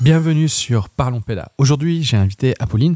[0.00, 1.50] Bienvenue sur Parlons Péda.
[1.58, 2.94] Aujourd'hui, j'ai invité Apolline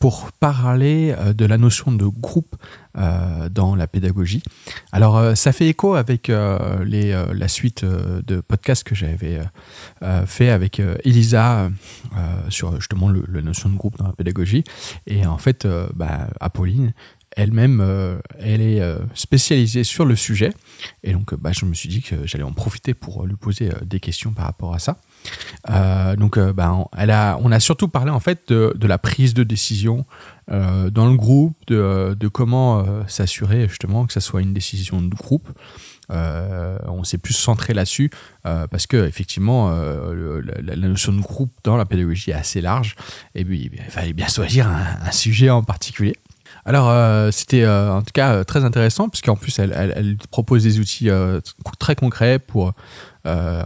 [0.00, 2.56] pour parler euh, de la notion de groupe
[2.98, 4.42] euh, dans la pédagogie.
[4.90, 9.40] Alors, euh, ça fait écho avec la suite de podcasts que j'avais
[10.26, 11.70] fait avec Elisa
[12.48, 14.64] sur justement la notion de groupe dans la pédagogie.
[15.06, 16.92] Et en fait, bah, Apolline,
[17.36, 18.82] elle-même, elle est
[19.14, 20.52] spécialisée sur le sujet.
[21.02, 24.00] Et donc, bah, je me suis dit que j'allais en profiter pour lui poser des
[24.00, 24.98] questions par rapport à ça.
[25.68, 30.06] Euh, donc, euh, a, on a surtout parlé en fait de, la prise de décision
[30.50, 35.48] euh, dans le groupe, de, comment s'assurer justement que ça soit une décision de groupe.
[36.08, 38.10] on s'est plus centré là-dessus
[38.42, 42.96] parce que effectivement la, notion de groupe dans la pédagogie est assez large
[43.34, 46.16] et puis il fallait bien choisir un, sujet en particulier.
[46.64, 51.08] Alors, c'était en tout cas très intéressant, puisqu'en plus, elle, propose des outils
[51.78, 52.74] très concrets pour
[53.26, 53.62] euh,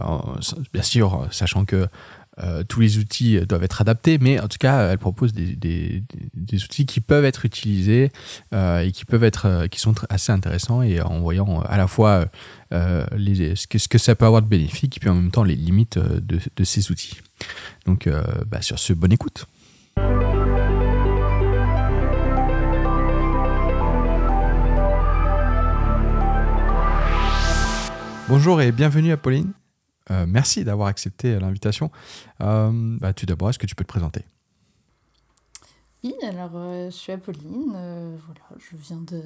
[0.73, 1.87] bien sûr, sachant que
[2.43, 6.03] euh, tous les outils doivent être adaptés, mais en tout cas, elle propose des,
[6.51, 8.11] outils qui peuvent être utilisés
[8.53, 12.25] euh, et qui peuvent être, qui sont assez intéressants et en voyant à la fois
[13.15, 15.97] les, ce, que, ça peut avoir de bénéfique et puis en même temps les limites
[15.97, 17.21] de, de ces outils.
[17.85, 18.09] Donc,
[18.47, 19.47] bah, sur ce, bonne écoute.
[28.27, 29.53] Bonjour et bienvenue à Pauline.
[30.09, 31.91] Euh, merci d'avoir accepté l'invitation.
[32.41, 34.21] Euh, bah, tout d'abord, est-ce que tu peux te présenter?
[36.03, 39.21] Oui, alors euh, je suis Apolline, voilà, je viens de,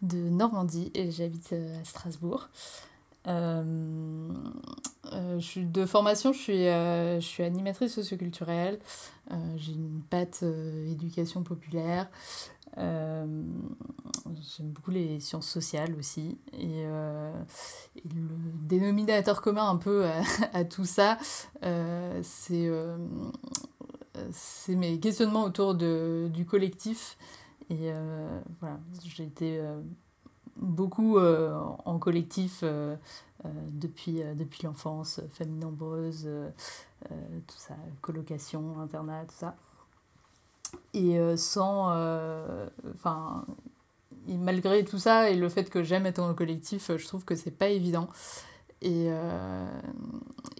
[0.00, 2.48] de Normandie et j'habite à Strasbourg.
[3.26, 4.30] Je
[5.40, 8.78] suis de formation, je suis, je suis animatrice socioculturelle,
[9.56, 12.08] j'ai une patte éducation populaire,
[12.78, 13.24] euh,
[14.56, 16.38] j'aime beaucoup les sciences sociales aussi.
[16.52, 17.32] Et, euh,
[18.04, 18.28] le
[18.66, 20.06] dénominateur commun un peu
[20.52, 21.18] à, tout ça,
[21.62, 22.70] euh, c'est
[24.30, 27.16] c'est mes questionnements autour de, du collectif.
[27.70, 27.92] Et
[28.60, 29.60] voilà, j'ai été
[30.56, 32.64] beaucoup en collectif
[33.44, 36.28] depuis, depuis l'enfance, famille nombreuse,
[37.08, 39.56] tout ça, colocation, internat, tout ça
[40.92, 41.90] et euh, sans.
[41.92, 43.44] Euh, enfin.
[44.26, 47.50] malgré tout ça et le fait que j'aime être le collectif, je trouve que c'est
[47.50, 48.08] pas évident
[48.80, 49.80] et, euh,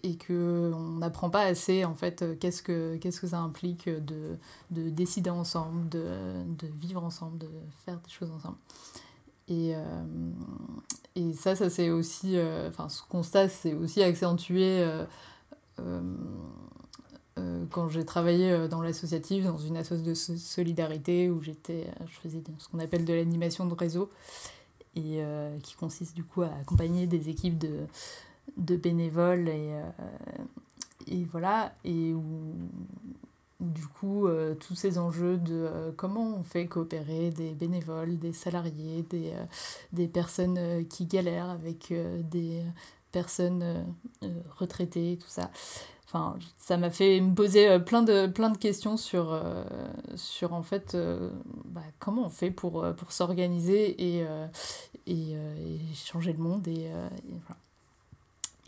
[0.02, 4.36] et qu'on n'apprend pas assez en fait qu'est-ce que, qu'est-ce que ça implique de,
[4.70, 6.04] de décider ensemble, de,
[6.58, 7.48] de, vivre ensemble, de
[7.84, 8.56] faire des choses ensemble.
[9.48, 9.74] Et,
[11.16, 12.36] et ça, ça c'est aussi,
[12.68, 14.82] enfin ce constat c'est aussi accentué
[17.38, 22.04] euh, quand j'ai travaillé euh, dans l'associatif, dans une association de solidarité où j'étais, euh,
[22.06, 24.10] je faisais ce qu'on appelle de l'animation de réseau
[24.96, 25.20] et
[25.64, 27.80] qui consiste du coup à accompagner des équipes de,
[28.56, 29.76] de bénévoles et,
[31.08, 32.22] et voilà et où,
[33.60, 34.26] du coup
[34.60, 39.32] tous ces enjeux de comment on fait coopérer des bénévoles, des salariés, des,
[39.92, 41.92] des personnes qui galèrent avec
[42.30, 42.62] des
[43.12, 43.86] personnes
[44.58, 45.50] retraitées, tout ça
[46.58, 49.64] ça m'a fait me poser euh, plein de, plein de questions sur, euh,
[50.16, 51.30] sur en fait, euh,
[51.64, 54.24] bah, comment on fait pour, pour s'organiser et,
[55.06, 55.36] et,
[55.94, 56.66] changer le monde.
[56.68, 56.90] Et,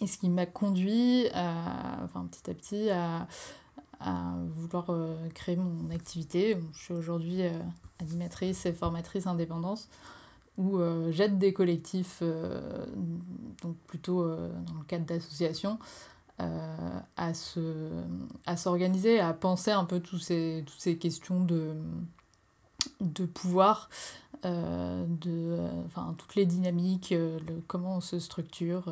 [0.01, 3.27] et, ce qui m'a conduit enfin, petit à petit à,
[4.01, 4.91] à vouloir
[5.35, 6.59] créer mon activité.
[6.73, 7.43] Je suis aujourd'hui
[7.99, 9.89] animatrice et formatrice indépendance
[10.59, 10.79] où
[11.11, 12.23] j'aide des collectifs,
[13.63, 15.79] donc plutôt dans le cadre d'associations,
[16.43, 17.89] euh, à, se,
[18.45, 21.73] à s'organiser, à penser un peu ces, toutes ces questions de,
[23.01, 23.89] de pouvoir,
[24.45, 28.85] euh, de, enfin, toutes les dynamiques, euh, comment on se structure,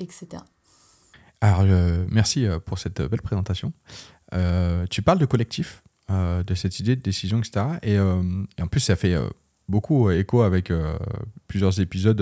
[0.00, 0.42] etc.
[1.40, 1.64] Alors,
[2.10, 3.72] merci pour cette belle présentation.
[4.90, 7.66] tu parles de collectif, de cette idée de décision, etc.
[7.82, 9.16] Et, et en plus, ça fait
[9.68, 10.72] beaucoup écho avec
[11.46, 12.16] plusieurs épisodes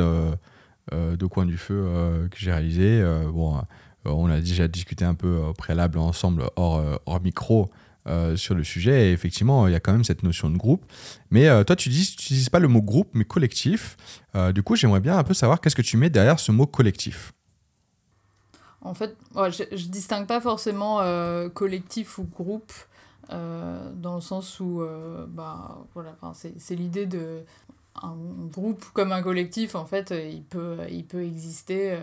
[0.93, 3.03] de Coin du Feu que j'ai réalisés.
[3.33, 3.63] bon,
[4.07, 7.71] euh, on a déjà discuté un peu au préalable ensemble hors, euh, micro
[8.07, 9.09] euh, sur le sujet.
[9.09, 10.85] Et effectivement, il y a quand même cette notion de groupe.
[11.31, 13.97] Mais toi, tu dis, tu n'utilises pas le mot groupe, mais collectif.
[14.55, 17.33] du coup, j'aimerais bien un peu savoir qu'est-ce que tu mets derrière ce mot collectif.
[18.83, 21.01] En fait, je, ne distingue pas forcément
[21.55, 22.73] collectif ou groupe.
[23.31, 24.83] dans le sens où
[25.29, 27.43] bah, voilà, c'est l'idée de
[28.03, 28.15] un
[28.53, 31.99] groupe comme un collectif en fait il peut il peut exister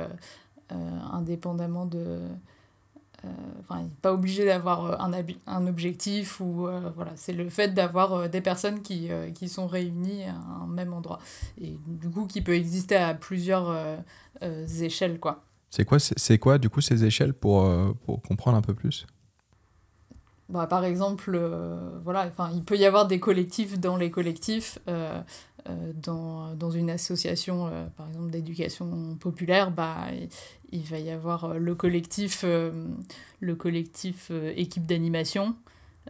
[0.74, 2.20] euh, indépendamment de.
[3.26, 3.30] Euh,
[3.60, 5.12] enfin, il n'est pas obligé d'avoir euh, un,
[5.46, 10.36] un objectif ou voilà, c'est le fait d'avoir des personnes qui, qui sont réunies à
[10.36, 11.20] un même endroit
[11.62, 13.76] et du coup qui peut exister à plusieurs
[14.42, 15.44] échelles quoi.
[15.76, 17.68] C'est quoi, c'est quoi du coup ces échelles pour,
[18.06, 19.08] pour comprendre un peu plus?
[20.48, 21.36] Bah, par exemple,
[22.04, 24.78] voilà, enfin, il peut y avoir des collectifs dans les collectifs.
[25.96, 30.10] dans, dans, une association, par exemple, d'éducation populaire, bah,
[30.72, 35.56] il va y avoir le collectif, le collectif équipe d'animation,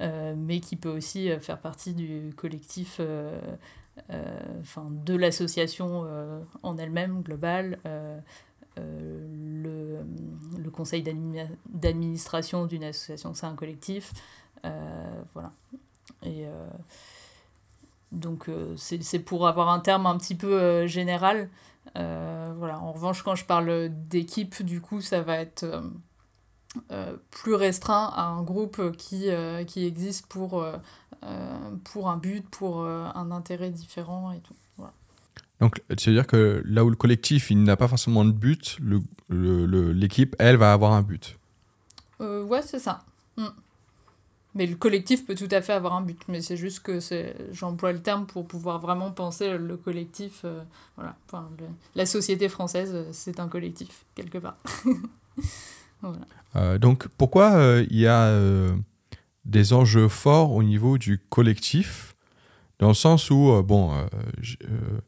[0.01, 2.99] mais qui peut aussi faire partie du collectif
[4.09, 6.05] de l'association
[6.63, 7.79] en elle-même, globale,
[8.77, 9.99] le,
[10.57, 11.03] le, conseil
[11.67, 14.13] d'administration d'une association, c'est un collectif.
[14.63, 15.51] voilà.
[16.23, 16.45] Et
[18.11, 21.49] donc, c'est pour avoir un terme un petit peu général.
[21.95, 22.79] voilà.
[22.79, 25.65] En revanche, quand je parle d'équipe, du coup, ça va être
[27.29, 29.29] plus restreint à un groupe qui,
[29.67, 30.65] qui existe pour
[31.25, 34.55] euh, pour un but, pour euh, un intérêt différent et tout.
[35.59, 38.77] Donc, c'est-à-dire que là où le collectif il n'a pas forcément de but,
[39.29, 41.37] l'équipe, le, elle, va avoir un but.
[42.21, 43.03] Euh, ouais, c'est ça.
[43.37, 43.47] Mm.
[44.55, 46.19] Mais le collectif peut tout à fait avoir un but.
[46.27, 46.99] Mais c'est juste que
[47.51, 50.41] j'emploie le terme pour pouvoir vraiment penser le collectif.
[50.43, 50.61] Euh,
[50.95, 51.15] voilà.
[51.27, 51.49] Enfin,
[51.95, 54.57] la société française, c'est un collectif, quelque part.
[56.01, 56.77] voilà.
[56.77, 58.75] donc, pourquoi il y a
[59.45, 62.15] des enjeux forts au niveau du collectif,
[62.79, 64.05] dans le sens où, euh, bon, euh,
[64.63, 64.99] euh,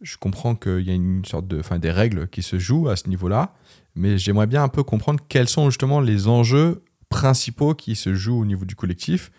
[0.00, 2.96] je, comprends qu'il y a une sorte de, enfin, des règles qui se jouent à
[2.96, 3.54] ce niveau-là,
[3.94, 8.40] mais j'aimerais bien un peu comprendre quels sont justement les enjeux principaux qui se jouent
[8.40, 9.32] au niveau du collectif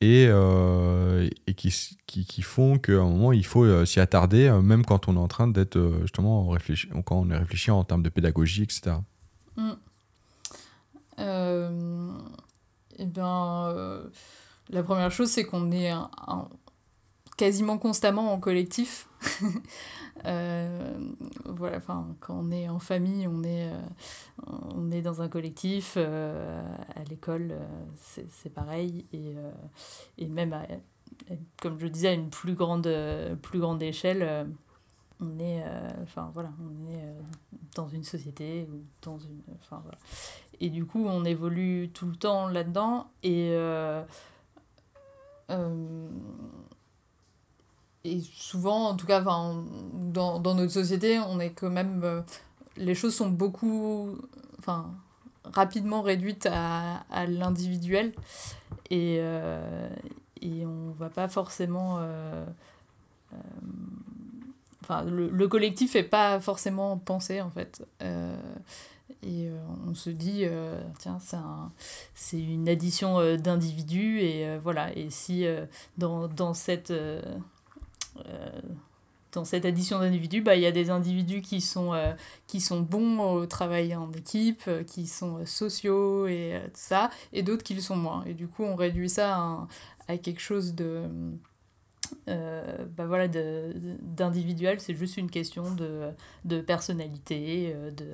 [0.00, 5.14] et, et qui, qui, font qu'à un moment il faut s'y attarder, même quand on
[5.14, 8.96] est en train d'être justement réfléchi, quand on est réfléchi en termes de pédagogie, etc.
[9.56, 9.70] Mmh.
[11.18, 12.18] Euh,
[12.98, 14.04] eh bien, euh,
[14.70, 15.92] la première chose, c'est qu'on est
[17.42, 19.08] quasiment constamment en collectif.
[20.24, 20.94] Euh,
[21.46, 23.80] voilà, enfin, quand on est en famille, on est, euh,
[24.76, 25.96] on est dans un collectif.
[25.96, 27.58] à l'école,
[27.96, 29.04] c'est pareil.
[29.12, 29.34] Et,
[30.18, 30.56] et même,
[31.60, 32.88] comme je disais, à une plus grande,
[33.42, 34.46] plus grande échelle,
[35.18, 35.64] on est,
[36.02, 37.02] enfin, voilà, on est
[37.74, 38.68] dans une société
[39.00, 39.40] dans une.
[39.60, 39.98] Enfin, voilà.
[40.60, 43.10] Et du coup, on évolue tout le temps là-dedans.
[43.24, 44.04] Et, euh,
[45.50, 46.08] euh,
[48.04, 52.02] et souvent, en tout cas, dans, dans notre société, on est quand même.
[52.04, 52.20] Euh,
[52.76, 54.18] les choses sont beaucoup.
[54.58, 54.90] Enfin,
[55.44, 58.12] rapidement réduites à, à l'individuel.
[58.90, 59.16] Et,
[60.42, 62.00] et on va pas forcément.
[64.82, 67.82] Enfin, le, le, collectif n'est pas forcément pensé, en fait.
[69.24, 69.56] Et euh,
[69.88, 71.18] on se dit, euh, tiens,
[72.14, 74.96] c'est une addition euh, d'individus, et voilà.
[74.96, 75.46] Et si
[75.96, 76.92] dans, dans cette
[79.32, 81.92] dans cette addition d'individus, bah, il y a des individus qui sont,
[82.46, 87.62] qui sont bons au travail en équipe, qui sont sociaux et tout ça, et d'autres
[87.62, 88.24] qui le sont moins.
[88.26, 89.66] Et du coup, on réduit ça
[90.08, 91.04] à, quelque chose de,
[92.26, 96.10] bah voilà, d'individuel, c'est juste une question de,
[96.44, 98.06] de personnalité, de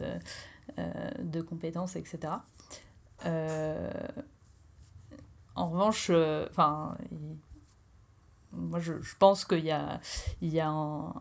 [0.79, 2.35] euh, de compétences, etc.
[3.25, 3.91] Euh,
[5.57, 6.97] en revanche, euh, enfin,
[8.53, 10.01] moi je, pense qu'il y a,
[10.41, 11.15] il y, a un,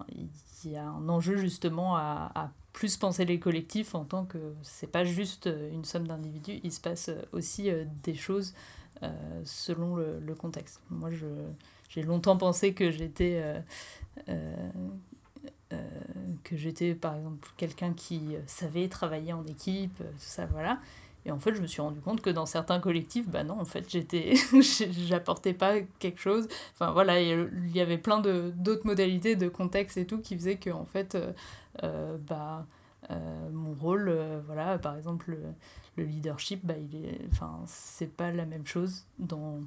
[0.63, 4.53] il y a un enjeu justement à, à, plus penser les collectifs en tant que
[4.62, 7.72] c'est pas juste une somme d'individus, il se passe aussi
[8.03, 8.53] des choses
[9.43, 10.79] selon le, le, contexte.
[10.91, 11.10] Moi
[11.89, 13.63] j'ai longtemps pensé que j'étais
[15.74, 15.79] euh,
[16.46, 20.79] que j'étais par exemple quelqu'un qui euh, savait travailler en équipe, euh, tout ça, voilà.
[21.27, 23.65] Et en fait, je me suis rendu compte que dans certains collectifs, bah non, en
[23.65, 24.34] fait, j'étais,
[25.07, 26.48] j'apportais pas quelque chose.
[26.74, 30.57] Enfin voilà, il y avait plein de d'autres modalités, de contexte et tout qui faisaient
[30.57, 31.17] que en fait,
[32.27, 32.65] bah
[33.51, 34.12] mon rôle,
[34.46, 35.39] voilà, par exemple le,
[35.98, 39.60] le, leadership, bah il est, enfin c'est pas la même chose dans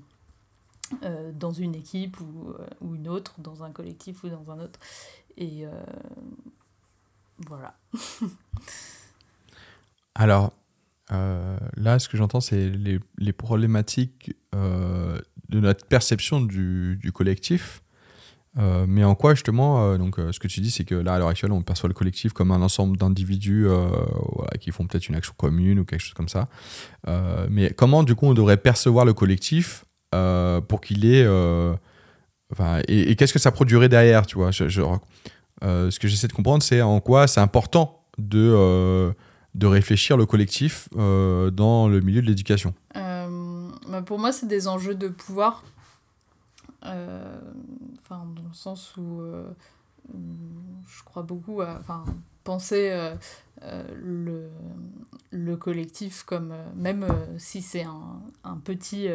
[1.35, 4.81] dans une équipe ou, ou une autre, dans un collectif ou dans un autre.
[5.37, 5.71] Et euh,
[7.39, 7.75] voilà.
[10.15, 10.53] Alors,
[11.13, 17.83] euh, là, ce que j'entends, c'est les, problématiques euh, de notre perception du, collectif.
[18.57, 21.53] mais en quoi, justement, donc, ce que tu dis, c'est que là, à l'heure actuelle,
[21.53, 23.67] on perçoit le collectif comme un ensemble d'individus
[24.61, 26.49] qui font peut-être une action commune ou quelque chose comme ça.
[27.49, 31.27] mais comment, du coup, on devrait percevoir le collectif pour qu'il ait
[32.53, 34.51] Enfin, et, qu'est-ce que ça produirait derrière, tu vois?
[35.63, 39.13] Euh, Ce que j'essaie de comprendre, c'est en quoi c'est important de, euh,
[39.55, 42.75] de réfléchir le collectif euh, dans le milieu de l'éducation.
[42.95, 45.65] Bah pour moi, c'est des enjeux de pouvoir.
[46.83, 49.21] Enfin, dans le sens où,
[50.13, 52.05] je crois beaucoup à enfin,
[52.45, 53.15] penser
[53.63, 54.49] le,
[55.31, 57.07] le collectif comme, même
[57.39, 59.09] si c'est un, un petit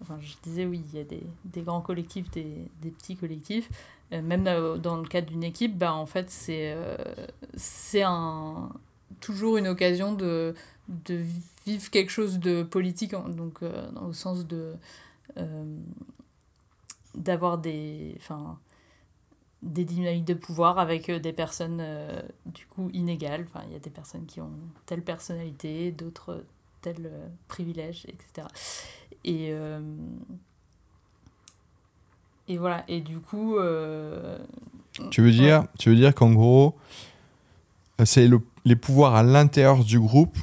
[0.00, 3.68] enfin, je disais oui, il y a des, des grands collectifs, des, des petits collectifs.
[4.12, 4.44] même
[4.78, 6.76] dans le cadre d'une équipe, bah, en fait, c'est
[7.56, 8.70] c'est un,
[9.20, 10.54] toujours une occasion de,
[10.88, 11.22] de
[11.66, 13.60] vivre quelque chose de politique, donc
[14.00, 14.74] au sens de
[17.14, 18.58] d'avoir des, enfin,
[19.62, 21.82] des dynamiques de pouvoir avec des personnes
[22.46, 23.44] du coup inégales.
[23.48, 24.52] Enfin, il y a des personnes qui ont
[24.86, 26.44] telle personnalité, d'autres
[26.80, 28.46] tel euh, privilège, etc.
[29.24, 29.80] Et, euh,
[32.46, 33.56] et voilà, et du coup...
[33.56, 34.38] Euh,
[35.10, 36.74] tu veux dire, tu veux dire qu'en gros,
[38.04, 38.28] c'est
[38.64, 40.36] les pouvoirs à l'intérieur du groupe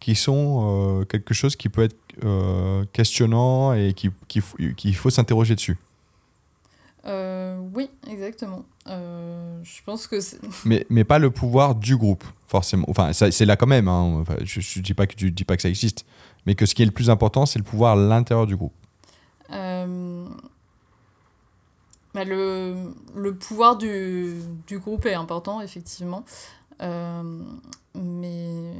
[0.00, 1.96] qui sont quelque chose qui peut être
[2.92, 5.78] questionnant et qu'il qui, faut s'interroger dessus.
[7.06, 8.64] oui, exactement.
[8.86, 10.16] je pense que
[10.64, 12.84] mais, mais pas le pouvoir du groupe forcément.
[12.88, 13.88] Enfin, c'est là quand même.
[13.88, 14.24] Hein.
[14.44, 16.04] je ne dis pas que tu dis pas que ça existe,
[16.44, 18.74] mais que ce qui est le plus important, c'est le pouvoir à l'intérieur du groupe.
[22.14, 24.34] Euh, bah, le, le, pouvoir du,
[24.66, 26.24] du, groupe est important, effectivement.
[26.82, 27.42] Euh,
[27.94, 28.72] mais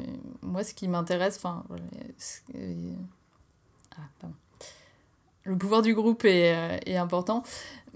[0.43, 1.65] moi, ce qui m'intéresse, enfin,
[3.97, 4.27] ah,
[5.45, 7.43] le pouvoir du groupe est, euh, est important,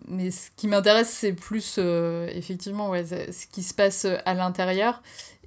[0.08, 5.02] mais ce qui m'intéresse, c'est plus effectivement ouais, ce qui se passe à l'intérieur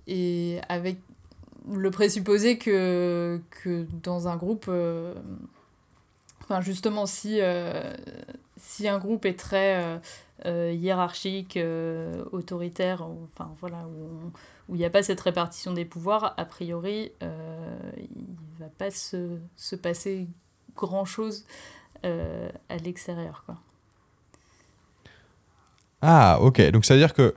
[0.08, 0.98] et avec
[1.72, 5.14] le présupposé que, que dans un groupe, euh,
[6.42, 7.96] enfin justement si, euh,
[8.60, 10.00] si un groupe est très
[10.46, 11.58] euh, hiérarchique,
[12.32, 13.86] autoritaire, enfin voilà,
[14.68, 18.92] où il n'y a pas cette répartition des pouvoirs, a priori, il ne va pas
[18.92, 20.28] se, se passer
[20.76, 21.46] grand-chose
[22.04, 23.44] à l'extérieur.
[23.46, 23.56] Quoi.
[26.02, 26.62] Ah, ok.
[26.72, 27.36] Donc ça veut dire que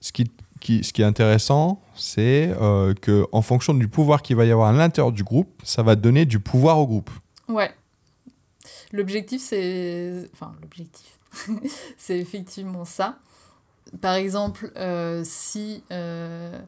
[0.00, 0.30] ce qui
[0.64, 4.68] ce qui est intéressant, c'est euh, que en fonction du pouvoir qu'il va y avoir
[4.68, 7.10] à l'intérieur du groupe, ça va donner du pouvoir au groupe.
[7.48, 7.70] Ouais.
[8.92, 10.28] L'objectif, c'est.
[10.32, 11.18] Enfin, l'objectif.
[11.96, 13.18] c'est effectivement ça.
[14.00, 15.82] Par exemple, euh, si.
[15.90, 16.58] Euh,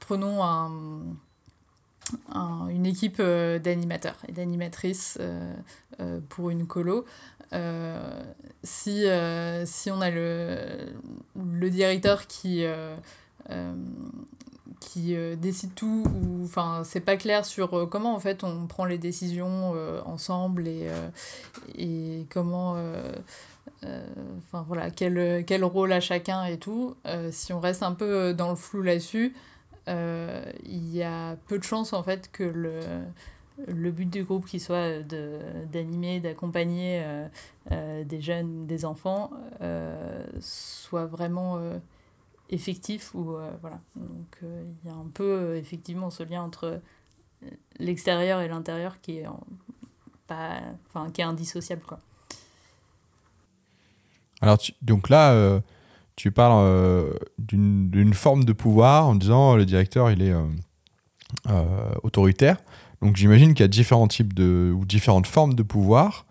[0.00, 0.68] prenons un,
[2.70, 5.18] une équipe d'animateurs et d'animatrices
[6.28, 7.04] pour une colo.
[7.52, 8.22] Euh,
[8.62, 10.92] si, euh, si on a le,
[11.36, 12.64] le directeur qui,
[14.66, 18.84] euh, qui décide tout, ou enfin c'est pas clair sur comment en fait on prend
[18.84, 19.74] les décisions
[20.06, 20.88] ensemble et,
[21.76, 22.76] et comment
[23.82, 26.96] enfin voilà quel, quel rôle a chacun et tout.
[27.30, 29.34] Si on reste un peu dans le flou là-dessus
[29.86, 32.80] il y a peu de chances en fait que le
[33.66, 35.00] le but du groupe qui soit
[35.72, 37.26] d'animer, d'accompagner euh,
[37.72, 39.30] euh, des jeunes, des enfants,
[39.62, 41.60] euh, soit vraiment
[42.54, 43.14] effectif.
[43.14, 43.80] Ou, voilà.
[43.96, 46.80] Donc il y a un peu effectivement ce lien entre
[47.78, 49.26] l'extérieur et l'intérieur qui est
[50.26, 51.82] pas, enfin, qui est indissociable.
[51.86, 51.98] Quoi.
[54.40, 55.60] Alors, donc là,
[56.16, 60.34] tu parles d'une forme de pouvoir en disant le directeur, il est
[62.02, 62.56] autoritaire.
[63.04, 66.24] Donc j'imagine qu'il y a différents types de ou différentes formes de pouvoir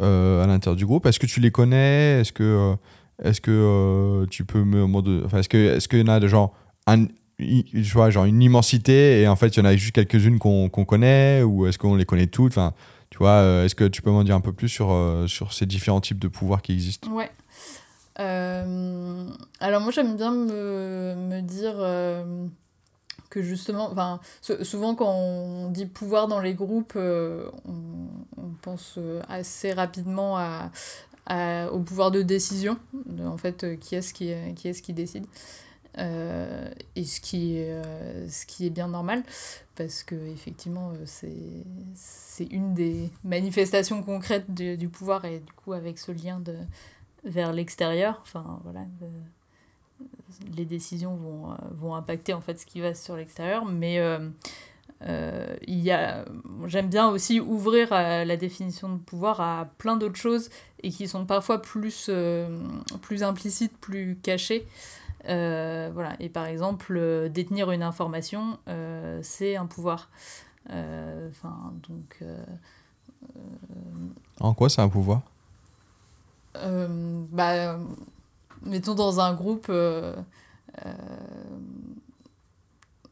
[0.00, 1.04] euh, à l'intérieur du groupe.
[1.04, 2.20] Est-ce que tu les connais?
[2.20, 2.76] Est-ce que euh,
[3.22, 4.84] est-ce que euh, tu peux me
[5.24, 6.54] enfin, est-ce que est-ce qu'il y en a de genre
[7.38, 10.68] je vois, genre une immensité et en fait il y en a juste quelques-unes qu'on
[10.68, 12.52] connaît ou est-ce qu'on les connaît toutes?
[12.52, 12.74] Enfin
[13.10, 14.94] tu vois est-ce que tu peux m'en dire un peu plus sur
[15.26, 17.10] sur ces différents types de pouvoirs qui existent?
[17.10, 17.30] Ouais.
[18.16, 21.74] Alors moi j'aime bien me, me dire
[23.34, 24.20] que justement, enfin,
[24.62, 30.70] souvent quand on dit pouvoir dans les groupes, euh, on, pense euh, assez rapidement à,
[31.30, 32.78] au pouvoir de décision,
[33.24, 35.26] en fait, euh, qui est-ce qui, qui, est qui décide.
[35.98, 37.64] et ce qui,
[38.28, 39.22] ce qui est bien normal,
[39.76, 40.92] parce que effectivement
[41.94, 46.56] c'est une des manifestations concrètes du pouvoir, et du coup avec ce lien de,
[47.24, 48.84] vers l'extérieur, enfin voilà,
[50.56, 54.28] les décisions vont, euh, vont impacter en fait ce qui va sur l'extérieur, mais euh,
[55.02, 56.24] euh, il y a,
[56.66, 60.50] j'aime bien aussi ouvrir la définition de pouvoir à plein d'autres choses
[60.82, 62.10] et qui sont parfois plus,
[63.02, 64.66] plus implicites, plus cachées.
[65.24, 66.14] voilà.
[66.20, 68.58] Et par exemple, détenir une information,
[69.22, 70.08] c'est un pouvoir.
[70.68, 72.22] Enfin, donc.
[74.40, 75.22] en quoi c'est un pouvoir?
[76.54, 77.78] Bah,
[78.64, 80.14] mettons dans un groupe, euh,
[80.84, 80.92] euh,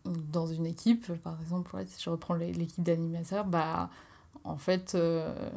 [0.05, 3.91] dans une équipe, par exemple, si je reprends l'équipe d'animateurs, bah,
[4.45, 5.51] en fait, euh,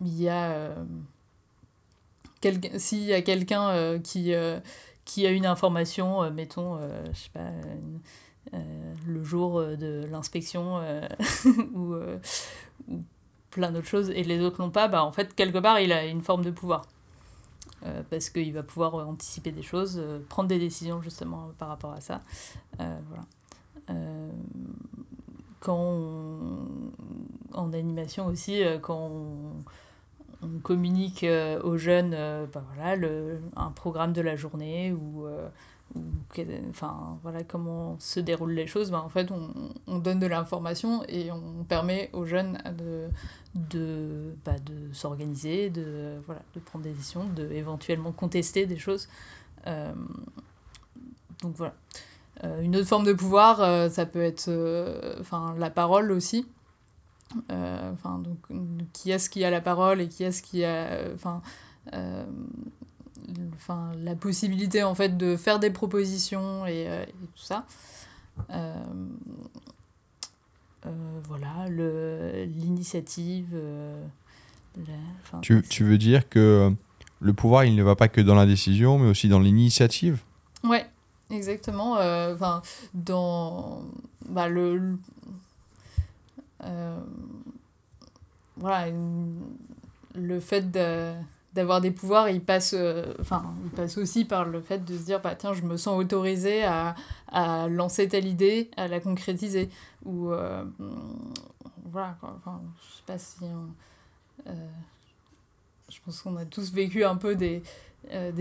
[0.00, 0.74] il y a.
[2.76, 4.32] S'il y a quelqu'un qui,
[5.04, 6.78] qui a une information, mettons,
[7.12, 7.50] je sais pas,
[8.52, 10.80] le jour de l'inspection
[11.74, 11.96] ou,
[12.88, 13.02] ou,
[13.50, 16.04] plein d'autres choses et les autres l'ont pas, bah, en fait, quelque part, il a
[16.04, 16.86] une forme de pouvoir.
[18.10, 22.22] Parce qu'il va pouvoir anticiper des choses, prendre des décisions justement par rapport à ça.
[22.78, 23.24] voilà.
[25.60, 25.98] quand
[27.52, 29.64] en animation aussi, quand on,
[30.62, 35.48] communique euh, aux jeunes euh, bah voilà, le, un programme de la journée ou, euh,
[35.48, 35.50] ou
[36.70, 38.90] enfin, voilà, comment se déroulent les choses.
[38.90, 39.50] Bah, en fait, on,
[39.86, 43.08] on donne de l'information et on permet aux jeunes de,
[43.54, 49.08] de, bah, de s'organiser, de, voilà, de prendre des décisions, de éventuellement contester des choses.
[49.64, 51.74] donc voilà.
[52.62, 54.50] une autre forme de pouvoir, ça peut être
[55.20, 56.46] enfin, la parole aussi.
[57.50, 58.38] Euh, enfin, donc,
[58.92, 61.10] qui est-ce qui a la parole et qui est-ce qui a.
[61.14, 61.42] Enfin.
[63.28, 67.66] Euh, enfin, la possibilité en fait de faire des propositions et, euh, et tout ça.
[71.28, 71.68] voilà,
[72.46, 73.58] l'initiative.
[75.40, 76.70] Tu, tu, veux dire que
[77.20, 80.20] le pouvoir, il ne va pas que dans la décision, mais aussi dans l'initiative?
[80.62, 80.86] Ouais,
[81.30, 81.94] exactement.
[81.94, 82.60] Enfin,
[82.92, 83.82] dans
[84.28, 84.98] bah, le,
[86.64, 86.98] euh,
[88.56, 88.86] voilà,
[90.14, 90.70] le fait
[91.56, 93.14] d'avoir des pouvoirs, il passe, euh,
[93.64, 96.64] il passe aussi par le fait de se dire, bah, tiens, je me sens autorisé
[96.64, 96.94] à,
[97.68, 99.68] lancer telle idée, à la concrétiser.
[100.04, 100.64] Ou, euh,
[101.90, 102.16] voilà.
[102.22, 102.60] Enfin,
[105.88, 107.62] je pense qu'on a tous vécu un peu des,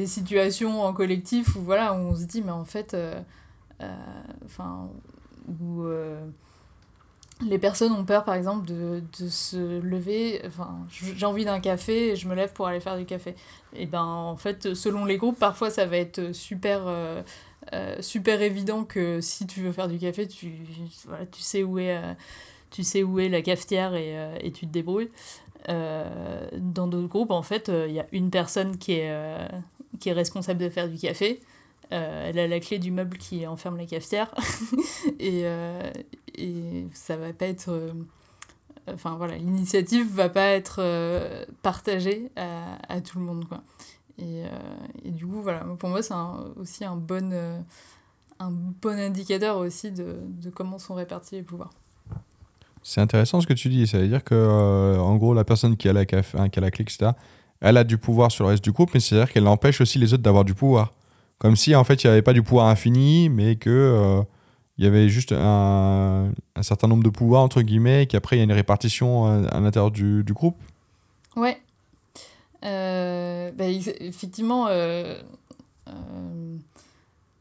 [0.05, 2.95] situations en collectif où, voilà, on se dit, mais en fait,
[7.41, 10.41] les personnes ont peur, par exemple, de, de se lever.
[10.45, 13.35] Enfin, j'ai envie d'un café et je me lève pour aller faire du café.
[13.75, 17.21] Et ben, en fait, selon les groupes, parfois ça va être super, euh,
[17.73, 20.53] euh, super évident que si tu veux faire du café, tu,
[21.31, 22.13] tu, sais, où est, euh,
[22.71, 25.11] tu sais où est la cafetière et, et tu te débrouilles.
[25.67, 29.49] dans d'autres groupes, en fait, il y a une personne qui est,
[29.99, 31.41] qui est responsable de faire du café.
[31.91, 34.33] Elle a la clé du meuble qui enferme la cafetière.
[35.19, 35.45] et,
[36.37, 37.71] et ça va pas être
[38.87, 43.63] euh, enfin voilà l'initiative va pas être euh, partagée à, tout le monde quoi.
[44.17, 46.13] Et, euh, du coup voilà pour moi c'est
[46.57, 47.33] aussi un bon
[48.39, 51.71] un bon indicateur aussi de, de, comment sont répartis les pouvoirs.
[52.83, 53.87] C'est intéressant ce que tu dis.
[53.87, 56.71] Ça veut dire que en gros la personne qui a la caf qui a la
[56.71, 57.11] clé etc
[57.61, 59.81] elle a du pouvoir sur le reste du groupe mais c'est à dire qu'elle empêche
[59.81, 60.91] aussi les autres d'avoir du pouvoir
[61.37, 64.23] comme si en fait il n'y avait pas du pouvoir infini mais que
[64.77, 68.41] il y avait juste un, certain nombre de pouvoirs, entre guillemets, et qu'après, il y
[68.41, 70.57] a une répartition euh, à, l'intérieur du, groupe
[71.35, 71.61] Ouais.
[72.63, 75.21] Euh, bah, effectivement, euh,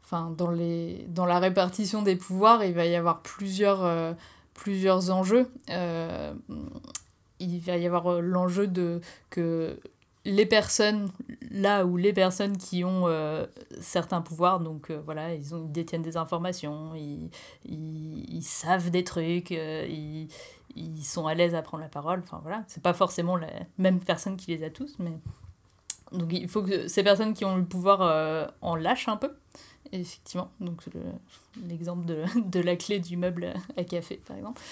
[0.04, 4.14] enfin, dans, les, dans la répartition des pouvoirs, il va y avoir plusieurs,
[4.52, 5.50] plusieurs enjeux.
[5.68, 9.80] il va y avoir l'enjeu de que
[10.24, 11.10] les personnes
[11.50, 13.46] là où les personnes qui ont euh,
[13.80, 17.30] certains pouvoirs donc euh, voilà ils, ont, détiennent des informations ils,
[17.64, 20.28] ils, savent des trucs euh, ils,
[20.76, 22.64] ils, sont à l'aise à prendre la parole enfin voilà.
[22.68, 25.12] C'est pas forcément la même personne qui les a tous mais
[26.12, 29.30] donc il faut que ces personnes qui ont le pouvoir en lâchent un peu
[29.92, 30.50] effectivement.
[30.60, 30.82] Donc
[31.68, 34.62] l'exemple de, de, la clé du meuble à café par exemple.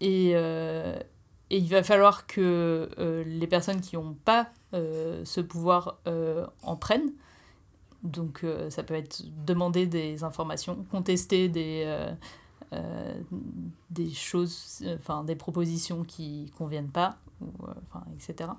[0.00, 0.34] Et
[1.54, 6.48] et il va falloir que euh, les personnes qui n'ont pas euh, ce pouvoir euh,
[6.64, 7.12] en prennent.
[8.02, 11.90] Donc ça peut être demander des informations, contester des,
[13.88, 17.46] des choses, enfin des propositions qui ne conviennent pas, ou,
[18.14, 18.50] etc.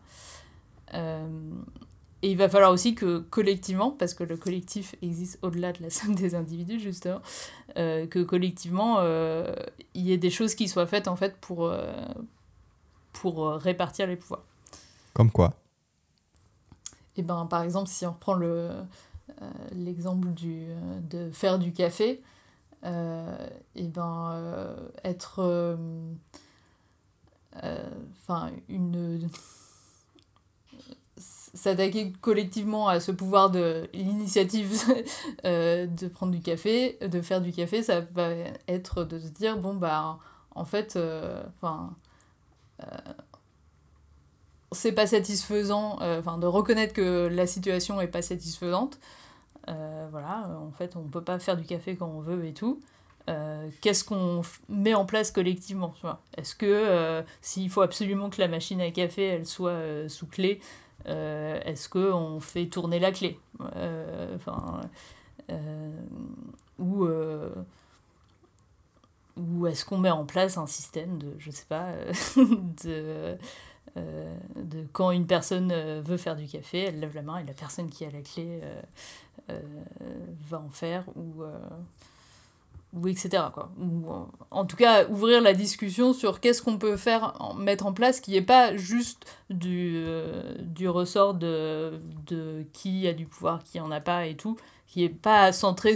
[2.23, 5.91] Et il va falloir aussi que collectivement, parce que le collectif existe au-delà de la
[5.91, 7.21] somme des individus, justement,
[7.75, 9.03] que collectivement,
[9.93, 11.71] il y ait des choses qui soient faites en fait pour,
[13.15, 14.43] pour euh, répartir les pouvoirs.
[15.13, 15.53] Comme quoi
[17.15, 18.69] Et eh ben, par exemple, si on reprend le,
[19.41, 22.21] euh, l'exemple du, euh, de faire du café,
[22.83, 22.89] et
[23.75, 25.75] eh ben, être.
[27.55, 29.27] Enfin, une
[31.17, 34.71] s'attaquer collectivement à ce pouvoir de l'initiative
[35.43, 38.29] de prendre du café, de faire du café, ça va
[38.67, 40.19] être de se dire bon bah
[40.53, 40.99] en fait,
[41.57, 41.95] enfin
[44.75, 48.99] c'est pas satisfaisant, euh, enfin de reconnaître que la situation est pas satisfaisante.
[49.69, 52.81] Euh, voilà, en fait, on peut pas faire du café quand on veut et tout.
[53.81, 55.95] qu'est-ce qu'on met en place collectivement
[56.37, 60.59] Est-ce que s'il faut absolument que la machine à café elle soit sous clé,
[61.05, 63.39] est-ce qu'on fait tourner la clé?
[64.35, 64.81] Enfin,
[66.77, 67.07] ou
[69.37, 71.89] ou est-ce qu'on met en place un système de, je sais pas,
[72.83, 73.37] de,
[73.95, 77.89] de quand une personne veut faire du café, elle lève la main et la personne
[77.89, 78.61] qui a la clé
[80.49, 81.43] va en faire ou
[82.95, 83.43] ou etc.
[83.53, 83.69] Quoi.
[83.79, 84.05] Ou,
[84.51, 88.31] en tout cas, ouvrir la discussion sur qu'est-ce qu'on peut faire, mettre en place, qui
[88.31, 93.91] n'est pas juste du, euh, du ressort de, de qui a du pouvoir, qui en
[93.91, 94.55] a pas et tout,
[94.87, 95.95] qui n'est pas centré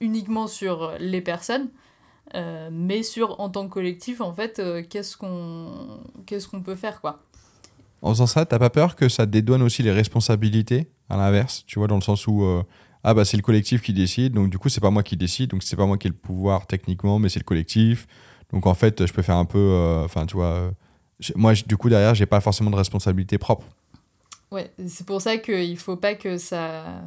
[0.00, 1.68] uniquement sur les personnes,
[2.34, 6.76] euh, mais sur, en tant que collectif, en fait, euh, qu'est-ce qu'on qu'est-ce qu'on peut
[6.76, 7.22] faire, quoi?
[8.02, 11.78] En faisant ça, t'as pas peur que ça dédouane aussi les responsabilités, à l'inverse, tu
[11.78, 12.44] vois, dans le sens où
[13.04, 15.50] ah bah c'est le collectif qui décide, donc du coup c'est pas moi qui décide,
[15.50, 18.06] donc c'est pas moi qui ai le pouvoir techniquement, mais c'est le collectif.
[18.52, 20.70] Donc en fait, je peux faire un peu, euh, enfin tu vois, euh,
[21.36, 23.66] moi du coup derrière j'ai pas forcément de responsabilité propre.
[24.50, 27.02] Ouais, c'est pour ça qu'il faut pas que ça,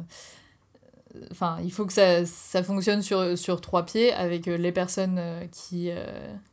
[1.30, 5.20] enfin il faut que ça, ça fonctionne sur, sur trois pieds avec euh, les personnes
[5.50, 5.90] qui,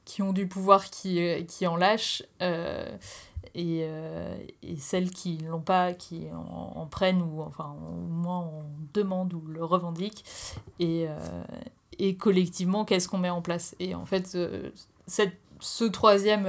[0.05, 2.23] qui ont du pouvoir qui, qui en lâchent
[3.55, 8.37] et, euh, et celles qui ne l'ont pas, qui en, prennent ou enfin au moins
[8.37, 10.23] en demandent ou le revendiquent.
[10.79, 11.43] Et, euh,
[11.97, 13.75] et collectivement, qu'est-ce qu'on met en place?
[13.79, 14.69] Et en fait, euh,
[15.07, 16.47] cette, ce troisième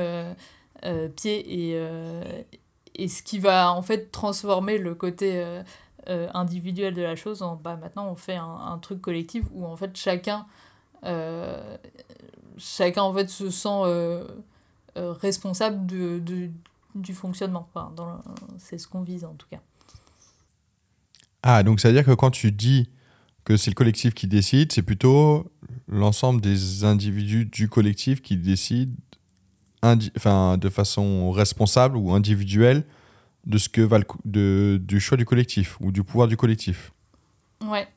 [1.16, 2.46] pied est,
[2.94, 5.62] est, ce qui va en fait transformer le côté
[6.06, 10.46] individuel de la chose bah, maintenant on fait un, truc collectif où en fait chacun,
[12.56, 14.24] chacun en fait se sent
[14.96, 16.50] responsable de,
[16.94, 17.68] du fonctionnement.
[17.74, 18.22] Enfin,
[18.58, 19.60] c'est ce qu'on vise en tout cas.
[21.42, 22.90] Ah, donc ça veut dire que quand tu dis
[23.44, 25.50] que c'est le collectif qui décide, c'est plutôt
[25.88, 28.92] l'ensemble des individus du collectif qui décident
[29.82, 32.84] de façon responsable ou individuelle
[33.46, 36.92] de ce que va le, de, du choix du collectif ou du pouvoir du collectif.
[37.62, 37.88] Ouais.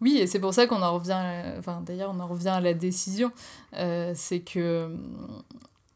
[0.00, 1.20] Oui, et c'est pour ça qu'on en revient,
[1.58, 3.32] enfin d'ailleurs on en revient à la décision,
[3.74, 4.96] euh, c'est que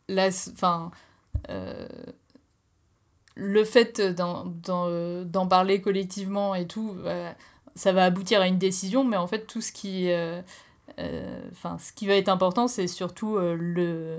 [0.08, 0.90] là, enfin,
[1.50, 1.86] euh,
[3.36, 7.30] le fait d'en parler collectivement et tout, euh,
[7.74, 10.40] ça va aboutir à une décision, mais en fait, tout ce qui, euh,
[11.50, 14.18] enfin, ce qui va être important, c'est surtout le,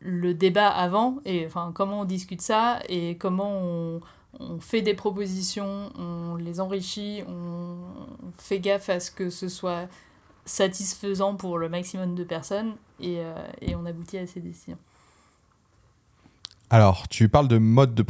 [0.00, 4.00] le débat avant, et enfin, comment on discute ça, et comment on,
[4.40, 7.76] on fait des propositions, on les enrichit, on
[8.38, 9.88] fait gaffe à ce que ce soit
[10.44, 13.18] satisfaisant pour le maximum de personnes, et,
[13.60, 14.78] et on aboutit à ces décisions.
[16.72, 18.02] Alors, tu parles de mode de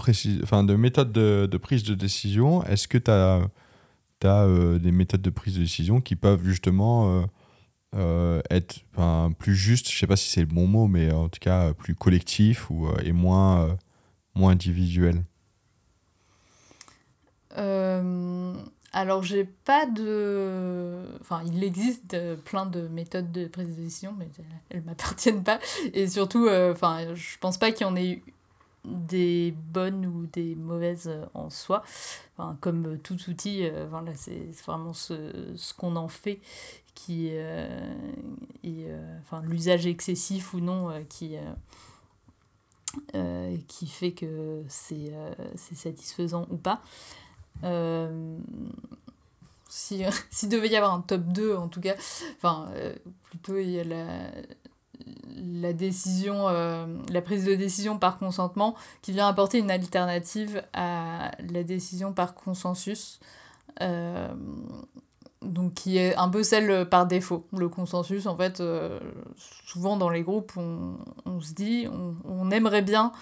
[0.44, 2.62] enfin de méthode de, prise de décision.
[2.66, 3.40] Est-ce que tu as,
[4.24, 7.26] euh, des méthodes de prise de décision qui peuvent justement euh, euh,
[7.94, 8.80] être
[9.38, 11.94] plus justes Je sais pas si c'est le bon mot, mais en tout cas plus
[11.94, 13.76] collectif ou, et moins,
[14.34, 15.22] moins individuel.
[18.94, 21.04] alors, j'ai pas de.
[21.20, 24.28] Enfin, il existe plein de méthodes de prise de décision, mais
[24.70, 25.58] elles m'appartiennent pas.
[25.92, 28.22] Et surtout, enfin, je pense pas qu'il y en ait
[28.84, 31.82] des bonnes ou des mauvaises euh, en soi.
[32.36, 36.40] Enfin, comme tout outil, euh, voilà, c'est vraiment ce qu'on en fait
[36.94, 37.94] qui euh,
[38.62, 38.86] et
[39.20, 41.36] enfin l'usage excessif ou non qui
[43.68, 45.12] qui fait que c'est
[45.74, 46.82] satisfaisant ou pas.
[49.68, 51.94] si s'il devait y avoir un top 2 en tout cas,
[52.36, 52.70] enfin
[53.24, 54.30] plutôt il y a la
[55.36, 61.32] la décision, euh, la prise de décision par consentement, qui vient apporter une alternative à
[61.50, 63.20] la décision par consensus,
[63.80, 64.32] euh,
[65.44, 67.46] donc qui est un peu celle par défaut.
[67.56, 68.98] Le consensus, en fait, euh,
[69.66, 73.12] souvent dans les groupes, on, on se dit, on, on aimerait bien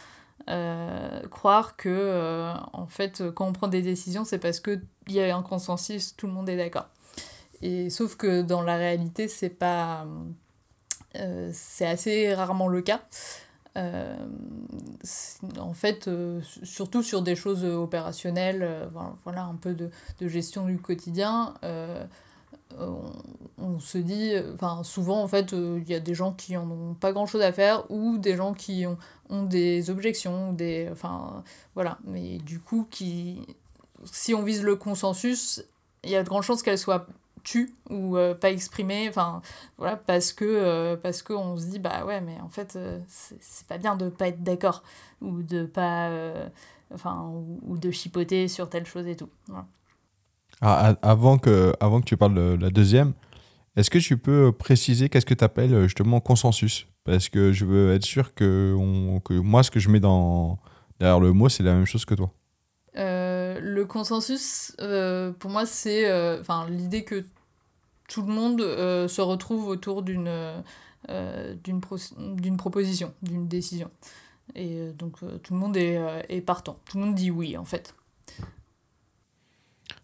[1.30, 5.42] croire que, en fait, quand on prend des décisions, c'est parce qu'il y a un
[5.42, 6.88] consensus, tout le monde est d'accord.
[7.62, 10.06] Et sauf que dans la réalité, c'est pas
[11.16, 13.00] euh, c'est assez rarement le cas.
[13.76, 14.16] Euh,
[15.58, 18.88] en fait, euh, surtout sur des choses opérationnelles,
[19.24, 21.54] voilà, un peu de, de, gestion du quotidien,
[23.58, 26.94] on, se dit, enfin souvent en fait, il y a des gens qui en ont
[26.94, 28.96] pas grand chose à faire ou des gens qui ont,
[29.28, 31.42] ont des objections, des, enfin
[31.74, 33.40] voilà, mais du coup, qui,
[34.04, 35.64] si on vise le consensus,
[36.04, 37.06] il y a de grandes chances qu'elle soit
[37.42, 39.42] tu ou euh, pas exprimé enfin
[39.78, 42.98] voilà parce que euh, parce que on se dit bah ouais mais en fait euh,
[43.06, 44.82] c'est pas bien de pas être d'accord
[45.20, 46.10] ou de pas
[46.92, 47.30] enfin
[47.66, 49.28] ou, de chipoter sur telle chose et tout
[50.60, 53.12] ah, avant que avant que tu parles de la deuxième
[53.76, 56.86] est-ce que tu peux préciser qu'est-ce que tu appelles justement consensus?
[57.04, 60.58] Parce que je veux être sûr que, on, que moi ce que je mets dans
[60.98, 62.32] derrière le mot c'est la même chose que toi
[63.60, 64.74] le consensus,
[65.38, 67.24] pour moi, c'est enfin l'idée que
[68.08, 70.62] tout le monde se retrouve autour d'une
[72.56, 73.90] proposition, d'une décision.
[74.56, 76.76] Et donc tout le monde est, est partant.
[76.84, 77.94] Tout le monde dit oui en fait.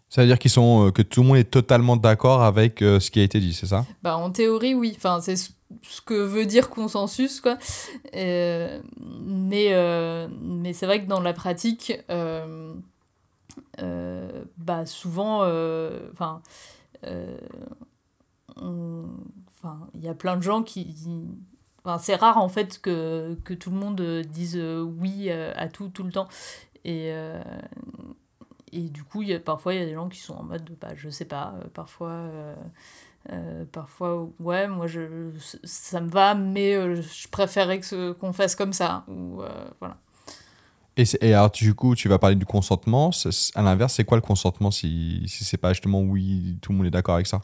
[0.09, 3.19] Ça veut dire qu'ils sont, que tout le monde est totalement d'accord avec ce qui
[3.19, 3.85] a été dit, c'est ça?
[4.03, 4.93] Bah, En théorie, oui.
[4.95, 7.57] Enfin, c'est ce que veut dire consensus, quoi.
[8.13, 9.73] mais
[10.57, 12.73] mais c'est vrai que dans la pratique, euh,
[14.57, 16.09] bah souvent, euh,
[17.05, 17.37] euh,
[18.57, 20.95] enfin, il y a plein de gens qui,
[21.83, 26.03] Enfin, c'est rare en fait que, que, tout le monde dise oui à tout tout
[26.03, 26.27] le temps.
[26.83, 27.13] Et,
[28.73, 31.09] et du coup, parfois, il y a des gens qui sont en mode, bah, je
[31.09, 32.29] sais pas, parfois,
[33.71, 35.31] parfois, ouais, moi, je,
[35.63, 37.79] ça me va, mais je préférerais
[38.19, 39.05] qu'on fasse comme ça.
[39.07, 39.41] Ou,
[39.79, 39.97] voilà.
[40.97, 43.11] Et, alors, du coup, tu vas parler du consentement.
[43.53, 46.87] À l'inverse, c'est quoi le consentement si, si c'est pas justement oui, tout le monde
[46.87, 47.41] est d'accord avec ça?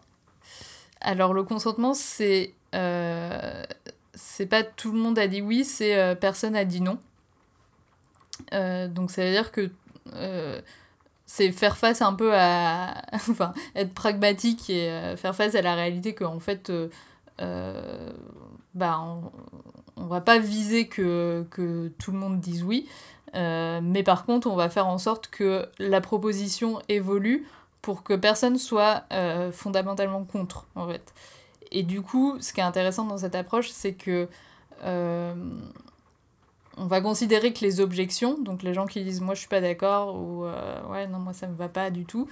[1.01, 2.53] Alors, le consentement, c'est.
[2.73, 3.63] Euh,
[4.15, 6.97] c'est pas tout le monde a dit oui, c'est euh, personne a dit non.
[8.53, 9.69] Euh, donc, ça veut dire que.
[11.25, 13.03] C'est faire face un peu à.
[13.13, 16.71] enfin, être pragmatique et faire face à la réalité qu'en fait.
[17.37, 19.31] bah, on,
[19.95, 22.87] on va pas viser que, que tout le monde dise oui.
[23.36, 27.48] Euh, mais par contre, on va faire en sorte que la proposition évolue
[27.82, 31.13] pour que personne soit euh, fondamentalement contre, en fait.
[31.72, 34.28] Et du coup, ce qui est intéressant dans cette approche, c'est que
[34.84, 35.34] euh,
[36.78, 39.62] on va considérer que les objections, donc les gens qui disent moi je suis pas
[39.62, 40.43] d'accord ou
[40.91, 42.28] ouais non moi ça me va pas du tout,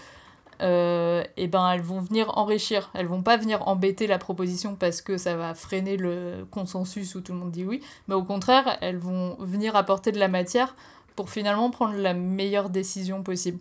[0.62, 5.02] et eh ben elles vont venir enrichir, elles vont pas venir embêter la proposition parce
[5.02, 8.78] que ça va freiner le consensus où tout le monde dit oui, mais au contraire
[8.82, 10.76] elles vont venir apporter de la matière
[11.16, 13.60] pour finalement prendre la meilleure décision possible.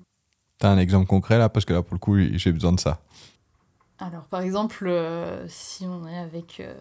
[0.59, 1.49] T'as un exemple concret là?
[1.49, 3.01] Parce que là, pour le coup, j'ai besoin de ça.
[3.99, 6.75] Alors, par exemple, euh, si on est avec euh,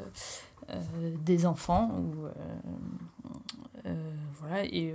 [0.69, 2.27] euh, des enfants, ou,
[4.39, 4.93] voilà, et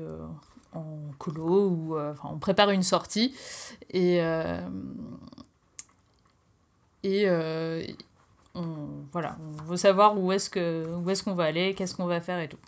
[0.74, 3.34] en colo, ou on prépare une sortie,
[3.90, 4.20] et,
[7.02, 7.28] et
[8.54, 8.66] on,
[9.12, 12.40] voilà, on veut savoir où est-ce qu'on est qu'on va aller, qu'est-ce qu'on va faire
[12.40, 12.58] et tout.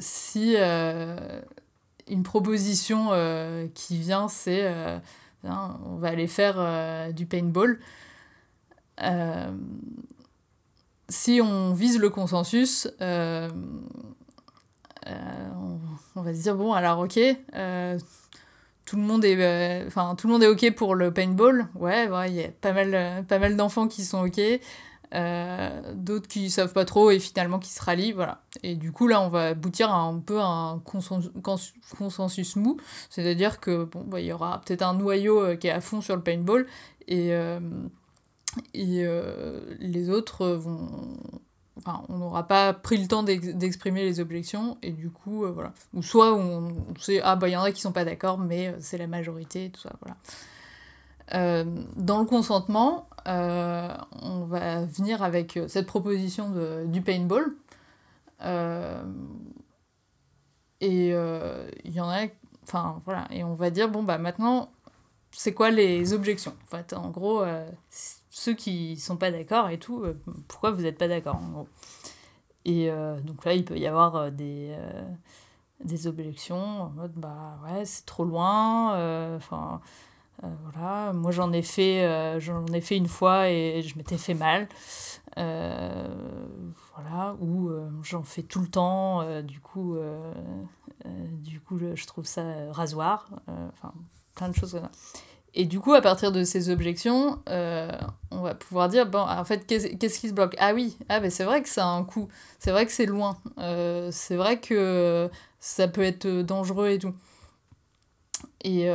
[0.00, 0.56] si
[2.08, 4.98] une proposition euh, qui vient, c'est euh,
[5.44, 7.78] on va aller faire euh, du paintball.
[11.08, 12.88] si on vise le consensus,
[15.06, 17.18] on, va se dire bon alors ok,
[18.86, 21.68] tout le monde est enfin tout le monde est ok pour le paintball.
[21.74, 24.40] Ouais, il y a pas mal pas mal d'enfants qui sont ok.
[25.14, 28.42] Euh, d'autres qui savent pas trop et finalement qui se rallient, voilà.
[28.64, 31.30] Et du coup, là, on va aboutir à un peu un consensus,
[31.96, 32.78] consensus mou,
[33.10, 36.16] c'est-à-dire que bon, bah, y aura peut-être un noyau euh, qui est à fond sur
[36.16, 36.66] le paintball
[37.06, 37.60] et, euh,
[38.72, 39.06] et
[39.78, 41.16] les autres vont.
[42.08, 45.72] On n'aura pas pris le temps d'exprimer les objections et du coup, voilà.
[45.92, 48.74] Ou soit on, sait, ah bah il y en a qui sont pas d'accord, mais
[48.78, 50.16] c'est la majorité, tout ça, voilà.
[51.32, 51.64] Euh,
[51.96, 53.88] dans le consentement, euh,
[54.20, 57.54] on va venir avec euh, cette proposition de, du paintball.
[60.80, 62.26] et il y en a,
[62.62, 64.70] enfin voilà, et on va dire bon bah maintenant,
[65.30, 66.54] c'est quoi les objections?
[66.64, 67.42] En fait, en gros,
[68.36, 70.04] ceux qui sont pas d'accord et tout,
[70.48, 71.68] pourquoi vous n'êtes pas d'accord en gros
[72.64, 72.90] Et
[73.22, 74.76] donc là, il peut y avoir des
[75.84, 79.80] des objections en mode bah ouais c'est trop loin enfin
[80.42, 82.40] euh, voilà, moi j'en ai fait, euh,
[82.72, 84.68] ai fait une fois et je m'étais fait mal.
[85.38, 86.08] Euh,
[86.94, 87.70] voilà, ou
[88.02, 89.96] j'en fais tout le temps, du coup,
[91.04, 93.92] du coup je, trouve ça rasoir, enfin
[94.34, 94.90] plein de choses comme ça.
[95.54, 99.66] Et du coup, à partir de ces objections, on va pouvoir dire, bon, en fait,
[99.66, 100.56] qu'est-ce qui se bloque?
[100.58, 103.06] Ah oui, ah ben c'est vrai que ça a un coût, c'est vrai que c'est
[103.06, 103.38] loin,
[104.10, 107.14] c'est vrai que ça peut être dangereux et tout.
[108.64, 108.88] Et,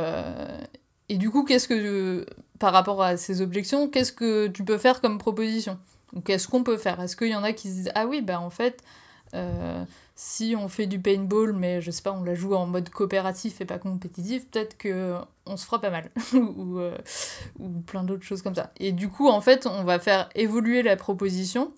[1.08, 2.26] et du coup, qu'est-ce que,
[2.58, 5.78] par rapport à ces objections, qu'est-ce que tu peux faire comme proposition?
[6.14, 7.00] Ou qu'est-ce qu'on peut faire?
[7.00, 8.82] Est-ce qu'il y en a qui se disent Ah oui, bah en fait,
[9.34, 12.90] euh, si on fait du paintball, mais je sais pas, on la joue en mode
[12.90, 15.16] coopératif et pas compétitif, peut-être que
[15.50, 16.10] on se fera pas mal.
[16.34, 16.96] ou, euh,
[17.58, 18.72] ou plein d'autres choses comme ça.
[18.78, 21.72] Et du coup, en fait, on va faire évoluer la proposition.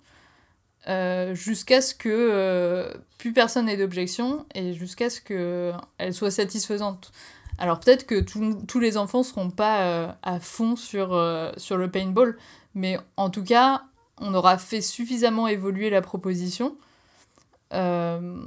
[0.89, 7.13] Euh, jusqu'à ce que plus personne n'ait d'objection et jusqu'à ce qu'elle soit satisfaisante.
[7.57, 11.89] Alors peut-être que tous les enfants seront pas euh, à fond sur, euh, sur le
[11.89, 12.37] paintball,
[12.73, 13.83] mais en tout cas,
[14.19, 16.75] on aura fait suffisamment évoluer la proposition
[17.73, 18.37] euh,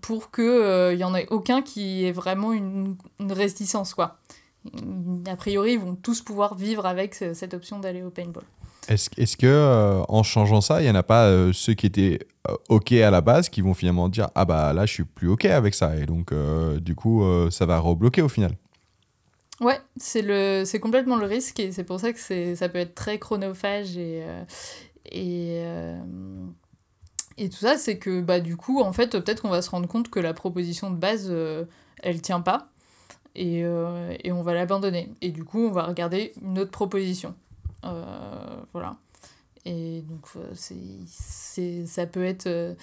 [0.00, 3.94] pour qu'il n'y en ait aucun qui ait vraiment une, une, réticence.
[3.94, 4.18] Quoi.
[5.26, 8.44] A priori, ils vont tous pouvoir vivre avec cette option d'aller au paintball.
[8.88, 11.86] Est-ce est que euh, en changeant ça, il n'y en a pas euh, ceux qui
[11.86, 15.04] étaient euh, OK à la base qui vont finalement dire Ah bah là, je suis
[15.04, 15.96] plus OK avec ça.
[15.96, 16.32] Et donc,
[16.80, 18.52] du coup, ça va rebloquer au final.
[19.60, 22.78] Ouais, c'est le c'est complètement le risque et c'est pour ça que c'est ça peut
[22.78, 24.24] être très chronophage et
[25.12, 25.62] et
[27.38, 29.86] et tout ça c'est que bah du coup en fait peut-être qu'on va se rendre
[29.86, 31.32] compte que la proposition de base
[32.02, 32.71] elle tient pas
[33.34, 37.34] et, et on va l'abandonner et du coup on va regarder une autre proposition
[37.84, 38.96] euh, voilà.
[39.64, 42.46] Et donc, euh, c'est, ça peut être.
[42.46, 42.74] Euh,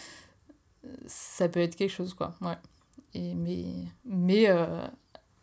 [1.08, 2.36] ça peut être quelque chose, quoi.
[2.42, 2.58] Ouais.
[3.14, 3.66] Et, mais
[4.06, 4.48] mais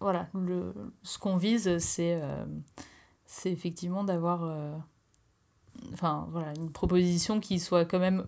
[0.01, 2.21] voilà, le, ce qu'on vise, c'est,
[3.27, 4.81] c'est effectivement d'avoir.
[5.93, 8.27] enfin, voilà, une proposition qui soit quand même.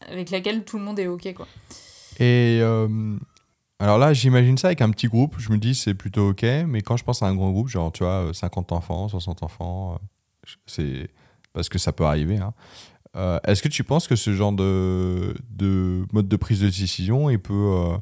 [0.00, 1.48] avec laquelle tout le monde est OK, quoi.
[2.18, 2.62] Et.
[3.80, 6.82] Alors là, j'imagine ça avec un petit groupe, je me dis c'est plutôt ok, mais
[6.82, 10.00] quand je pense à un grand groupe, genre tu vois, 50 enfants, 60 enfants,
[10.66, 11.08] c'est
[11.52, 12.38] parce que ça peut arriver.
[12.38, 12.54] Hein.
[13.16, 17.30] Euh, est-ce que tu penses que ce genre de, de mode de prise de décision,
[17.30, 17.96] il peut, euh,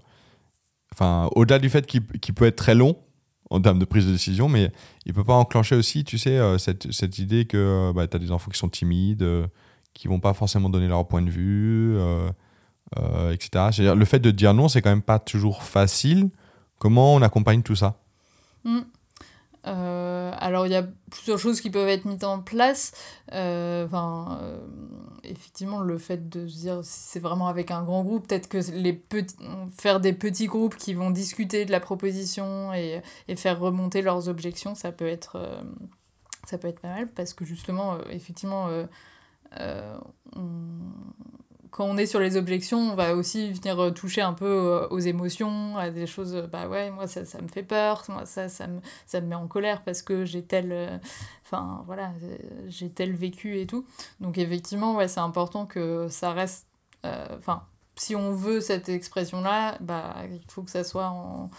[0.93, 2.97] enfin, au-delà du fait qu'il peut être très long
[3.51, 4.73] en termes de prise de décision, mais
[5.05, 8.19] il peut pas enclencher aussi, tu sais, euh, cette, cette, idée que bah, tu as
[8.19, 9.25] des enfants qui sont timides,
[9.95, 11.97] qui vont pas forcément donner leur point de vue,
[12.95, 13.49] etc.
[13.73, 16.31] C'est-à-dire, le fait de dire non, c'est quand même pas toujours facile.
[16.79, 17.97] Comment on accompagne tout ça?
[18.65, 18.81] Mmh.
[19.67, 22.93] Euh, alors il y a plusieurs choses qui peuvent être mises en place.
[23.33, 24.59] Euh, euh,
[25.25, 28.59] effectivement, le fait de se dire si c'est vraiment avec un grand groupe, peut-être que
[28.73, 29.03] les
[29.77, 34.29] faire des petits groupes qui vont discuter de la proposition et, et faire remonter leurs
[34.29, 35.65] objections, ça peut être,
[36.47, 38.69] ça peut être pas mal parce que justement, effectivement,
[40.37, 40.49] on,
[41.77, 44.89] quand on est sur les objections, on va aussi venir euh, toucher un peu euh,
[44.89, 48.25] aux émotions, à des choses, euh, bah ouais, moi ça, ça me fait peur, moi
[48.25, 50.99] ça, me, met en colère parce que j'ai tel,
[51.45, 52.15] enfin voilà,
[52.69, 53.85] j'ai tel vécu et tout.
[54.21, 56.67] Donc effectivement, c'est important que ça reste,
[57.05, 61.51] enfin, si on veut cette expression-là, bah il faut que ça soit en,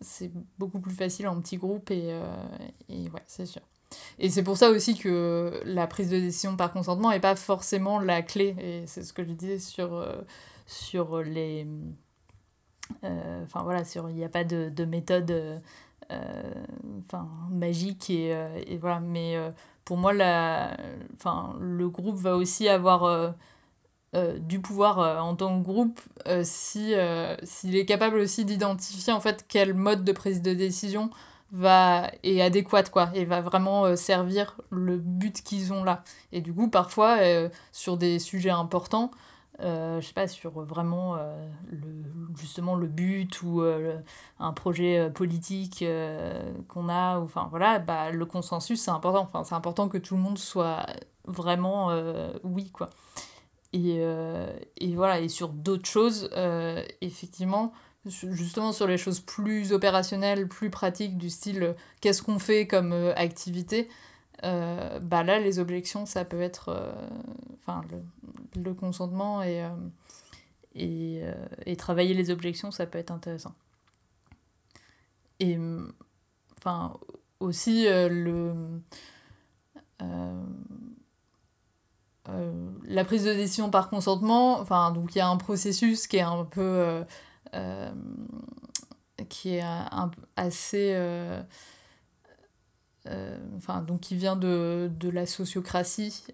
[0.00, 2.08] c'est beaucoup plus facile en petit groupe et,
[2.88, 3.62] et ouais, c'est sûr.
[4.18, 7.98] Et c'est pour ça aussi que la prise de décision par consentement n'est pas forcément
[7.98, 8.54] la clé.
[8.60, 10.20] Et c'est ce que je disais sur, euh,
[10.66, 11.66] sur les.
[13.04, 15.30] Euh, enfin voilà, il n'y a pas de, de méthode
[16.10, 16.52] euh,
[17.50, 18.10] magique.
[18.10, 18.30] Et,
[18.66, 19.00] et voilà.
[19.00, 19.36] Mais
[19.84, 20.76] pour moi, la,
[21.14, 23.34] enfin, le groupe va aussi avoir.
[24.40, 25.98] du pouvoir en tant que groupe
[26.42, 26.92] si
[27.44, 31.08] s'il est capable aussi d'identifier en fait quel mode de prise de décision
[31.52, 36.02] va est adéquate quoi et va vraiment euh, servir le but qu'ils ont là.
[36.32, 39.10] Et du coup parfois euh, sur des sujets importants
[39.60, 41.16] euh, je sais pas sur vraiment
[41.70, 41.86] le
[42.36, 43.62] justement le but ou
[44.40, 45.84] un projet politique
[46.68, 49.20] qu'on a enfin voilà bah le consensus c'est important.
[49.20, 50.86] Enfin c'est important que tout le monde soit
[51.26, 51.90] vraiment
[52.42, 52.88] oui quoi.
[53.74, 54.00] Et,
[54.78, 56.30] et voilà et sur d'autres choses
[57.02, 57.72] effectivement
[58.06, 62.92] justement sur les choses plus opérationnelles, plus pratiques, du style euh, qu'est-ce qu'on fait comme
[62.92, 63.88] euh, activité,
[64.44, 66.94] euh, bah là, les objections, ça peut être
[67.60, 67.82] enfin,
[68.56, 69.64] le, consentement et,
[70.74, 71.22] et,
[71.64, 73.54] et, travailler les objections, ça peut être intéressant.
[75.38, 75.56] Et
[76.58, 76.98] enfin,
[77.38, 78.52] aussi, le,
[82.84, 86.22] la prise de décision par consentement, enfin, donc il y a un processus qui est
[86.22, 87.04] un peu
[89.28, 90.92] qui est un, assez.
[90.94, 91.42] Euh,
[93.08, 96.24] euh, enfin, donc qui vient de, de la sociocratie,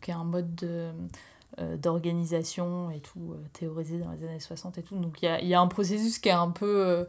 [0.00, 0.90] qui est un mode de
[1.78, 4.98] d'organisation et tout, théorisé dans les années 60 et tout.
[4.98, 7.06] Donc il y a, y a, un processus qui est un peu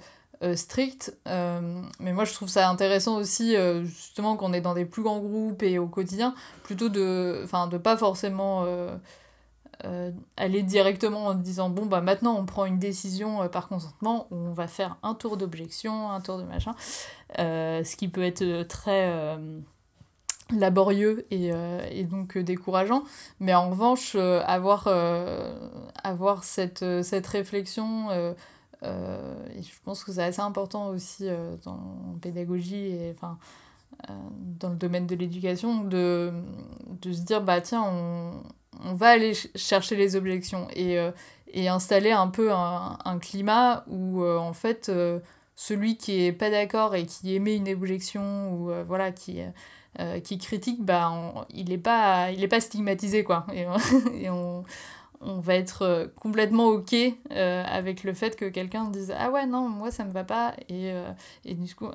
[0.55, 5.19] strict, mais moi je trouve ça intéressant aussi, justement, qu'on est dans des plus grands
[5.19, 6.33] groupes et au quotidien,
[6.63, 8.65] plutôt de, enfin, de pas forcément
[9.85, 14.25] euh, aller directement en disant bon bah maintenant on prend une décision euh, par consentement
[14.31, 16.73] où on va faire un tour d'objection, un tour de machin,
[17.37, 19.37] euh, ce qui peut être très
[20.51, 21.51] laborieux et,
[21.91, 23.03] et, donc décourageant.
[23.39, 24.87] Mais en revanche, avoir,
[26.03, 31.27] avoir cette, cette réflexion, et je pense que c'est assez important aussi
[31.65, 33.37] dans pédagogie et enfin
[34.59, 36.31] dans le domaine de l'éducation, de,
[37.01, 38.43] de se dire bah tiens on
[38.83, 41.11] on va aller chercher les objections et, euh,
[41.53, 45.19] et installer un peu un, un climat où euh, en fait euh,
[45.55, 49.39] celui qui est pas d'accord et qui émet une objection ou voilà qui
[50.23, 51.11] qui critique bah
[51.51, 53.47] il est pas pas stigmatisé quoi.
[53.51, 53.65] Et,
[54.29, 54.63] on,
[55.21, 56.93] on va être complètement ok
[57.31, 60.93] avec le fait que quelqu'un dise ah ouais non moi ça me va pas et,
[61.45, 61.87] et du coup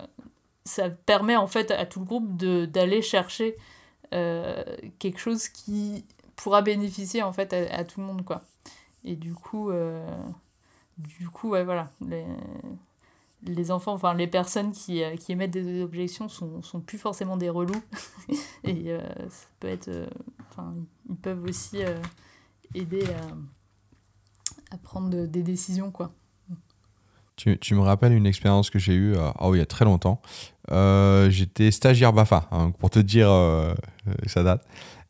[0.64, 3.56] ça permet en fait à tout le groupe d'aller chercher
[4.14, 4.62] euh,
[4.98, 6.04] quelque chose qui
[6.36, 8.42] pourra bénéficier en fait à, tout le monde quoi.
[9.04, 10.06] Et du coup, euh,
[10.98, 12.24] du coup ouais voilà, les,
[13.44, 17.36] les enfants, enfin les personnes qui, euh, qui émettent des objections sont, sont plus forcément
[17.36, 17.82] des relous
[18.64, 18.96] et
[19.28, 19.90] ça peut être,
[20.50, 20.74] enfin
[21.08, 21.78] ils peuvent aussi
[22.74, 26.12] aider à, à prendre des décisions quoi.
[27.60, 30.22] Tu, me rappelles une expérience que j'ai eue oh, il y a très longtemps.
[30.70, 33.30] J'étais stagiaire BAFA, hein, pour te dire,
[34.26, 34.64] ça date.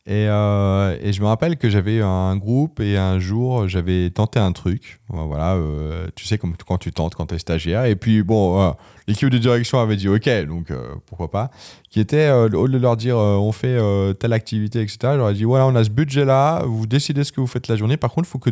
[0.05, 4.41] Et, euh, et, je me rappelle que j'avais un groupe et un jour j'avais tenté
[4.41, 5.01] un truc.
[5.09, 7.85] Voilà, euh, tu sais comme quand tu tentes quand tu es stagiaire.
[7.85, 8.75] Et puis bon,
[9.07, 11.53] l'équipe de direction avait dit OK, donc euh, pourquoi pas.
[11.89, 13.79] Qui était au lieu de leur dire on fait
[14.19, 15.19] telle activité, etc.
[15.31, 17.77] Ai dit voilà, on a ce budget là, vous décidez ce que vous faites la
[17.77, 17.97] journée.
[17.97, 18.51] Par contre, faut que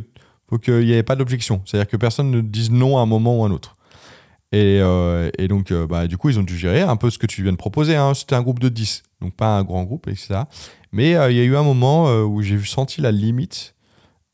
[0.51, 1.63] faut qu'il n'y ait pas d'objection.
[1.65, 3.77] C'est-à-dire que personne ne dise non à un moment ou à un autre.
[4.53, 4.81] Et,
[5.39, 7.53] et donc, bah, du coup, ils ont dû gérer un peu ce que tu viens
[7.53, 7.95] de proposer.
[7.95, 8.15] Hein.
[8.15, 10.41] C'était un groupe de 10, donc pas un grand groupe, etc.
[10.93, 13.75] Mais euh, il y a eu un moment euh, où j'ai senti la limite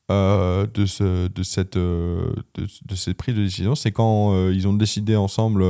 [0.09, 2.35] euh, de, ce, de, cette, de,
[2.95, 3.75] cette prise de décision.
[3.75, 5.63] C'est quand ils ont décidé ensemble,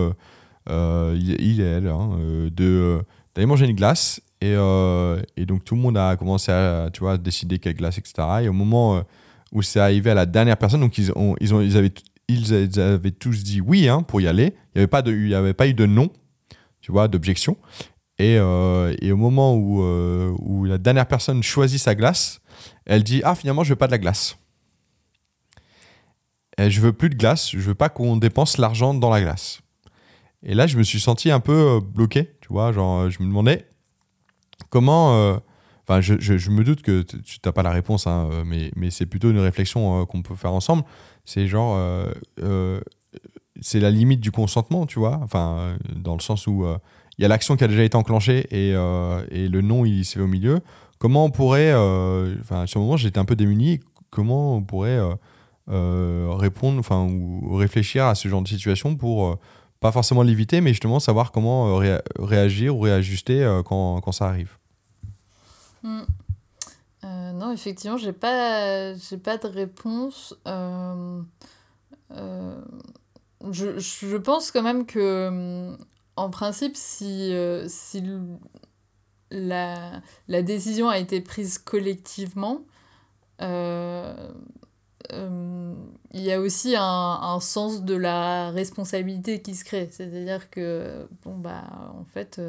[0.70, 2.18] il, et elle, hein,
[2.56, 4.22] d'aller manger une glace.
[4.40, 8.28] Et, et, donc tout le monde a commencé à tu vois, décider quelle glace, etc.
[8.44, 9.04] Et au moment
[9.52, 11.94] où c'est arrivé à la dernière personne, donc ils, ont, ils, ont, ils, avaient,
[12.28, 14.56] ils avaient tous dit oui hein, pour y aller.
[14.76, 16.10] Il n'y avait, pas avait pas eu de non,
[16.82, 17.58] tu vois, d'objection.
[18.20, 22.42] Et, euh, et, au moment où, euh, où, la dernière personne choisit sa glace,
[22.86, 24.38] elle dit Ah, finalement, je veux pas de la glace.
[26.58, 29.62] Et je veux plus de glace, je veux pas qu'on dépense l'argent dans la glace.
[30.42, 32.72] Et là, je me suis senti un peu euh, bloqué, tu vois.
[32.72, 33.68] Genre, je me demandais
[34.70, 35.40] comment.
[35.88, 39.32] Enfin, je, me doute que tu n'as pas la réponse, hein, mais, mais c'est plutôt
[39.32, 40.84] une réflexion qu'on peut faire ensemble.
[41.24, 41.80] C'est genre.
[43.62, 45.20] c'est la limite du consentement, tu vois.
[45.24, 46.66] Enfin, dans le sens où
[47.18, 50.14] il y a l'action qui a déjà été enclenchée et, euh, le nom il se
[50.16, 50.60] fait au milieu.
[51.00, 53.80] Comment on pourrait, euh, enfin, à ce moment j'étais un peu démuni,
[54.10, 55.00] comment on pourrait
[55.70, 59.40] euh, répondre, enfin, ou réfléchir à ce genre de situation pour
[59.80, 61.80] pas forcément l'éviter, mais justement savoir comment
[62.20, 64.58] réagir ou réajuster quand, ça arrive?
[65.88, 67.38] Hmm.
[67.38, 70.36] non, effectivement, j'ai pas, j'ai pas de réponse.
[73.52, 75.78] Je, je, pense quand même que
[76.18, 78.04] en principe, si, euh, si
[79.32, 82.62] la, la, décision a été prise collectivement,
[83.42, 84.32] euh,
[85.14, 85.76] euh,
[86.14, 89.90] il y a aussi un, un, sens de la responsabilité qui se crée.
[89.92, 91.64] C'est-à-dire que, bon, bah,
[91.94, 92.42] en fait,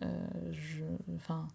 [0.00, 1.48] je, on,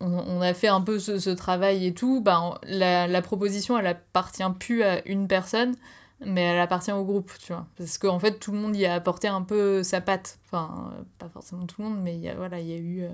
[0.00, 2.20] on, a fait un peu ce, travail et tout.
[2.20, 5.76] Bah, la, proposition, elle appartient plus à une personne
[6.24, 7.66] mais elle appartient au groupe, tu vois.
[7.76, 10.38] Parce qu'en fait, tout le monde y a apporté un peu sa patte.
[10.46, 12.78] Enfin, euh, pas forcément tout le monde, mais il y a, voilà, il y a
[12.78, 13.10] eu euh,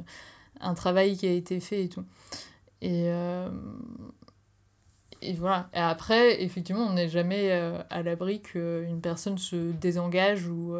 [0.60, 2.04] un travail qui a été fait et tout.
[2.80, 3.48] Et, euh,
[5.22, 5.68] et voilà.
[5.74, 7.50] Et après, effectivement, on n'est jamais
[7.90, 10.76] à l'abri qu'une personne se désengage ou,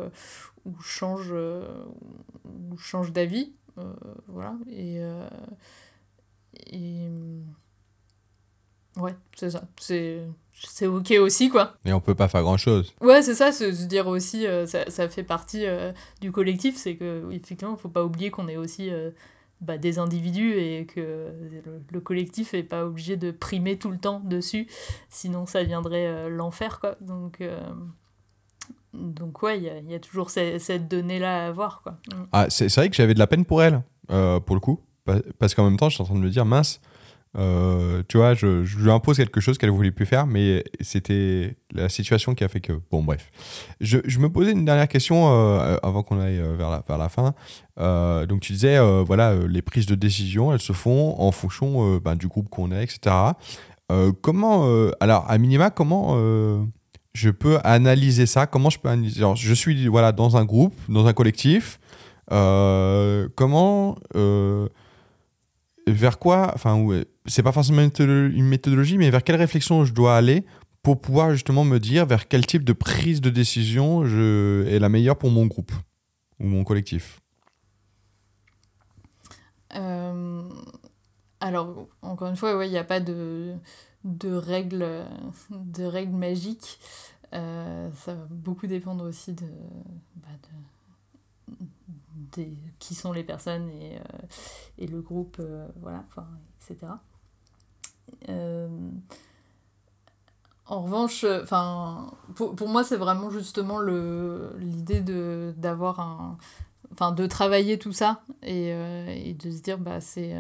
[0.65, 3.53] ou change, ou change d'avis.
[4.29, 4.55] voilà.
[4.71, 5.01] Et.
[6.71, 7.09] Et
[8.97, 9.63] ouais, c'est ça.
[9.79, 10.23] C'est
[10.67, 11.75] c'est ok aussi quoi.
[11.85, 12.95] Et on peut pas faire grand chose.
[13.01, 16.97] Ouais, c'est ça, se, dire aussi, euh, ça, ça, fait partie euh, du collectif, c'est
[16.97, 19.11] que effectivement, faut pas oublier qu'on est aussi euh,
[19.61, 21.33] bah, des individus et que
[21.93, 24.67] le, collectif est pas obligé de primer tout le temps dessus,
[25.09, 26.97] sinon ça viendrait l'enfer quoi.
[27.01, 27.43] Donc
[28.95, 31.93] donc ouais, il y a, y a, toujours cette, cette donnée là à avoir quoi.
[32.09, 32.27] Mm.
[32.33, 34.81] Ah, c'est vrai que j'avais de la peine pour elle, pour le coup,
[35.39, 36.81] parce qu'en même temps, je suis en train de me dire mince
[37.37, 41.57] euh, tu vois, je, lui impose quelque chose qu'elle ne voulait plus faire, mais c'était
[41.73, 42.73] la situation qui a fait que.
[42.91, 43.31] Bon, bref.
[43.81, 46.99] Je, je me posais une dernière question euh, avant qu'on aille euh, vers la, vers
[46.99, 47.35] la fin.
[48.27, 52.29] donc, tu disais, voilà, les prises de décision, elles se font en fonction ben, du
[52.29, 53.15] groupe qu'on est, etc.
[54.23, 54.91] comment.
[55.01, 56.17] alors, à minima, comment
[57.15, 58.47] je peux analyser ça?
[58.47, 61.79] Comment je peux analyser alors, Je suis voilà, dans un groupe, dans un collectif.
[62.29, 63.97] comment
[65.93, 66.85] vers quoi, enfin,
[67.27, 70.45] c'est pas forcément une méthodologie, mais vers quelle réflexion je dois aller
[70.83, 74.89] pour pouvoir justement me dire vers quel type de prise de décision je, est la
[74.89, 75.73] meilleure pour mon groupe
[76.41, 77.21] ou mon collectif?
[79.75, 80.49] Euh,
[81.41, 83.55] Alors, encore une fois, il n'y a pas de,
[84.05, 85.05] de, règles,
[85.51, 86.79] de règles magiques.
[87.35, 89.47] Euh, ça va beaucoup dépendre aussi de,
[90.17, 90.49] bah, de
[92.79, 94.27] qui sont les personnes et, euh,
[94.79, 96.27] et le groupe, euh, voilà, enfin,
[96.61, 96.93] etc.
[98.29, 98.69] Euh,
[100.67, 105.01] en revanche, enfin, pour, pour moi, c'est vraiment justement l'idée
[105.57, 106.39] d'avoir un,
[106.93, 110.35] enfin de travailler tout ça et, et, de se dire bah c'est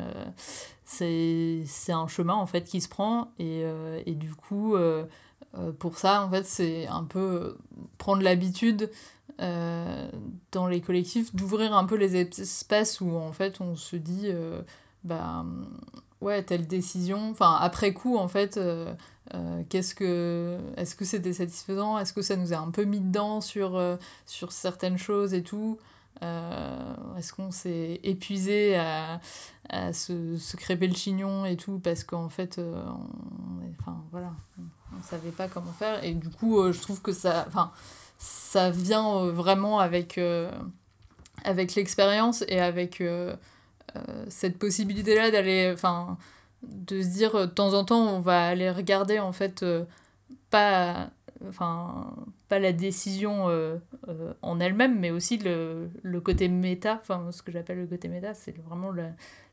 [0.84, 3.64] c'est un chemin en fait qui se prend et,
[4.04, 4.76] et du coup
[5.78, 7.56] pour ça en fait c'est un peu
[7.96, 8.90] prendre l'habitude
[9.38, 14.30] dans les collectifs d'ouvrir un peu les espaces où en fait on se dit
[15.04, 15.44] bah
[16.20, 18.92] ouais, telle décision, enfin après coup en fait, euh,
[19.34, 23.00] euh, qu'est-ce que, est-ce que c'était satisfaisant, est-ce que ça nous a un peu mis
[23.00, 25.78] dedans sur, euh, sur certaines choses et tout,
[26.20, 29.20] est-ce qu'on s'est épuisé à,
[29.68, 35.02] à se, se, crêper le chignon et tout parce qu'en fait, on, enfin voilà, on,
[35.02, 36.02] savait pas comment faire?
[36.02, 37.70] Et du coup je trouve que ça, enfin
[38.18, 40.18] ça vient vraiment avec
[41.44, 43.00] avec l'expérience et avec
[43.96, 46.18] euh, cette possibilité-là d'aller, enfin,
[46.62, 49.84] de se dire de temps en temps, on va aller regarder en fait euh,
[50.50, 51.10] pas,
[51.48, 52.14] enfin,
[52.48, 53.78] pas la décision euh,
[54.42, 58.34] en elle-même, mais aussi le, le côté méta, enfin, ce que j'appelle le côté méta,
[58.34, 58.92] c'est vraiment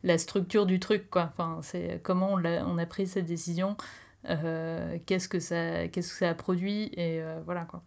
[0.04, 1.30] la, structure du truc, quoi.
[1.32, 3.78] Enfin, c'est comment on a, on a pris cette décision,
[4.26, 7.82] qu'est-ce que ça, qu'est-ce que ça a produit, et voilà, quoi.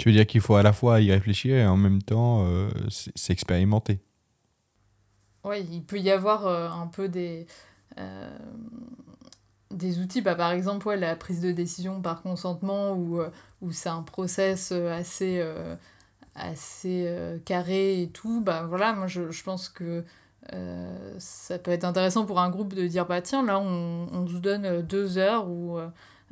[0.00, 2.44] Tu veux dire qu'il faut à la fois y réfléchir et en même temps
[3.14, 4.00] s'expérimenter
[5.44, 7.46] oui, il peut y avoir euh, un peu des,
[7.98, 8.38] euh,
[9.70, 13.30] des outils, bah, par exemple ouais, la prise de décision par consentement, où, euh,
[13.62, 15.42] où c'est un process assez,
[16.34, 18.40] assez carré et tout.
[18.42, 20.04] Bah, voilà, moi je, je pense que
[21.18, 24.36] ça peut être intéressant pour un groupe de dire bah tiens, là on, on se
[24.36, 25.48] donne deux heures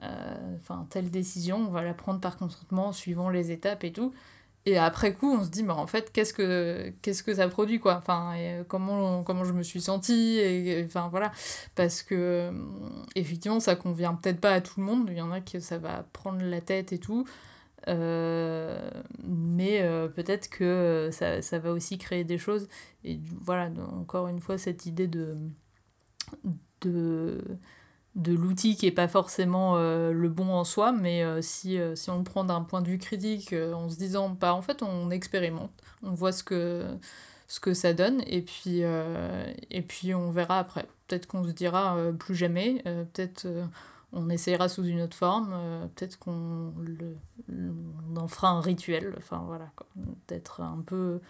[0.01, 4.13] enfin telle décision, on va la prendre par consentement suivant les étapes et tout.
[4.69, 7.79] Et après coup, on se dit, mais en fait, qu'est-ce que, qu'est-ce que ça produit,
[7.79, 7.97] quoi?
[7.97, 11.33] Enfin, et comment, comment je me suis sentie, et, enfin, voilà.
[11.75, 12.53] Parce que, euh,
[13.15, 15.09] effectivement, ça convient peut-être pas à tout le monde.
[15.11, 17.27] Il y en a que ça va prendre la tête et tout.
[17.89, 18.91] Euh,
[19.25, 22.69] mais euh, peut-être que ça, ça, va aussi créer des choses.
[23.05, 25.37] Et voilà, encore une fois, cette idée de...
[26.83, 27.43] de
[28.19, 31.95] de l'outil qui est pas forcément euh, le bon en soi, mais euh, si, euh,
[31.95, 34.83] si on le prend d'un point de vue critique, en se disant, bah, en fait,
[34.83, 35.71] on expérimente,
[36.03, 36.85] on voit ce que,
[37.47, 38.83] ce que ça donne, et puis,
[39.71, 40.87] et puis on verra après.
[41.07, 43.47] Peut-être qu'on se dira plus jamais, peut-être
[44.13, 45.55] on essayera sous une autre forme,
[45.95, 46.73] peut-être qu'on
[48.17, 49.71] en fera un rituel, enfin voilà,
[50.27, 51.21] d'être un peu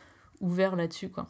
[0.41, 1.09] ouvert là-dessus.
[1.09, 1.29] quoi.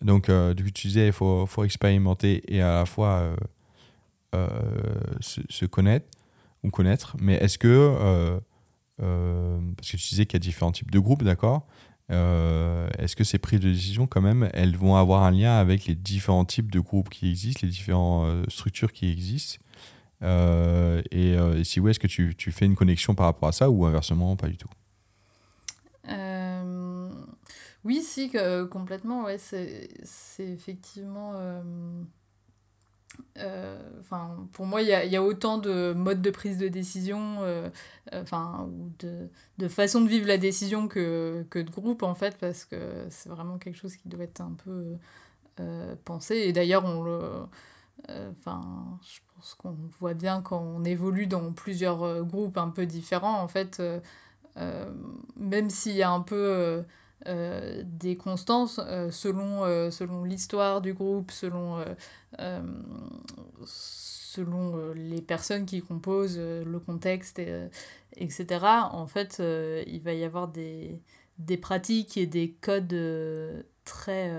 [0.00, 3.34] Donc, du coup, tu disais, il faut, faut expérimenter et à la fois
[4.34, 4.48] euh,
[5.20, 6.06] se, connaître
[6.62, 8.40] ou connaître, mais est-ce que, euh,
[9.02, 11.66] euh, parce que tu disais qu'il y a différents types de groupes, d'accord
[12.08, 15.94] Est-ce que ces prises de décision, quand même, elles vont avoir un lien avec les
[15.94, 19.58] différents types de groupes qui existent, les différentes structures qui existent
[20.22, 24.36] et, si oui, est-ce que tu, fais une connexion par rapport à ça ou inversement,
[24.36, 24.70] pas du tout?
[27.84, 28.32] Oui, si,
[28.70, 29.24] complètement.
[29.24, 29.88] Ouais, c'est
[30.38, 31.34] effectivement.
[33.38, 37.68] Euh, enfin, pour moi, il y a, autant de modes de prise de décision, euh,
[38.12, 42.14] euh, enfin, ou de, de façon de vivre la décision que, que de groupe, en
[42.14, 44.96] fait, parce que c'est vraiment quelque chose qui doit être un peu
[46.04, 46.36] pensé.
[46.36, 47.20] Et d'ailleurs, on le.
[48.08, 53.40] Enfin, je pense qu'on voit bien quand on évolue dans plusieurs groupes un peu différents,
[53.40, 53.82] en fait,
[55.36, 56.84] même s'il y a un peu
[57.26, 61.82] euh, des constances euh, selon, euh, selon l'histoire du groupe, selon,
[63.64, 67.68] selon les personnes qui composent, le contexte, et,
[68.16, 68.66] etc.
[68.90, 69.40] En fait,
[69.86, 71.00] il va y avoir des,
[71.38, 74.30] des pratiques et des codes très,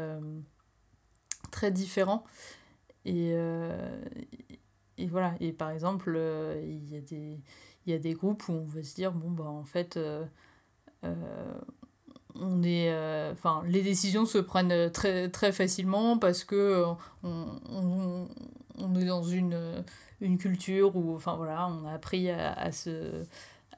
[1.52, 2.24] très différents.
[3.06, 3.34] Et,
[4.98, 6.20] et voilà, et par exemple,
[6.62, 7.40] il y, a des,
[7.88, 9.98] y a des groupes où on va se dire, bon, bah en fait,
[12.40, 13.34] on est euh,
[13.66, 16.86] les décisions se prennent très très facilement parce que euh,
[17.24, 18.28] on,
[18.78, 19.84] on, est dans une,
[20.22, 23.26] une culture où voilà on a appris à, se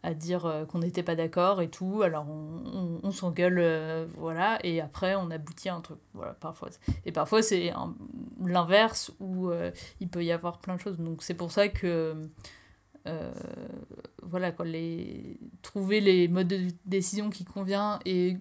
[0.03, 2.01] à dire euh, qu'on n'était pas d'accord et tout.
[2.01, 5.99] Alors on, on, s'engueule voilà et après on aboutit à un truc.
[6.13, 6.69] Voilà parfois
[7.05, 7.73] et parfois c'est
[8.45, 9.51] l'inverse où
[9.99, 10.97] il peut y avoir plein de choses.
[10.97, 12.15] Donc c'est pour ça que
[13.07, 13.31] euh,
[14.23, 18.37] voilà, quoi, les, trouver les modes de décision qui conviennent et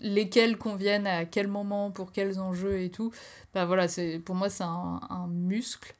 [0.00, 3.12] lesquels conviennent à quel moment, pour quels enjeux et tout,
[3.54, 5.94] bah voilà, c'est, pour moi c'est un, muscle.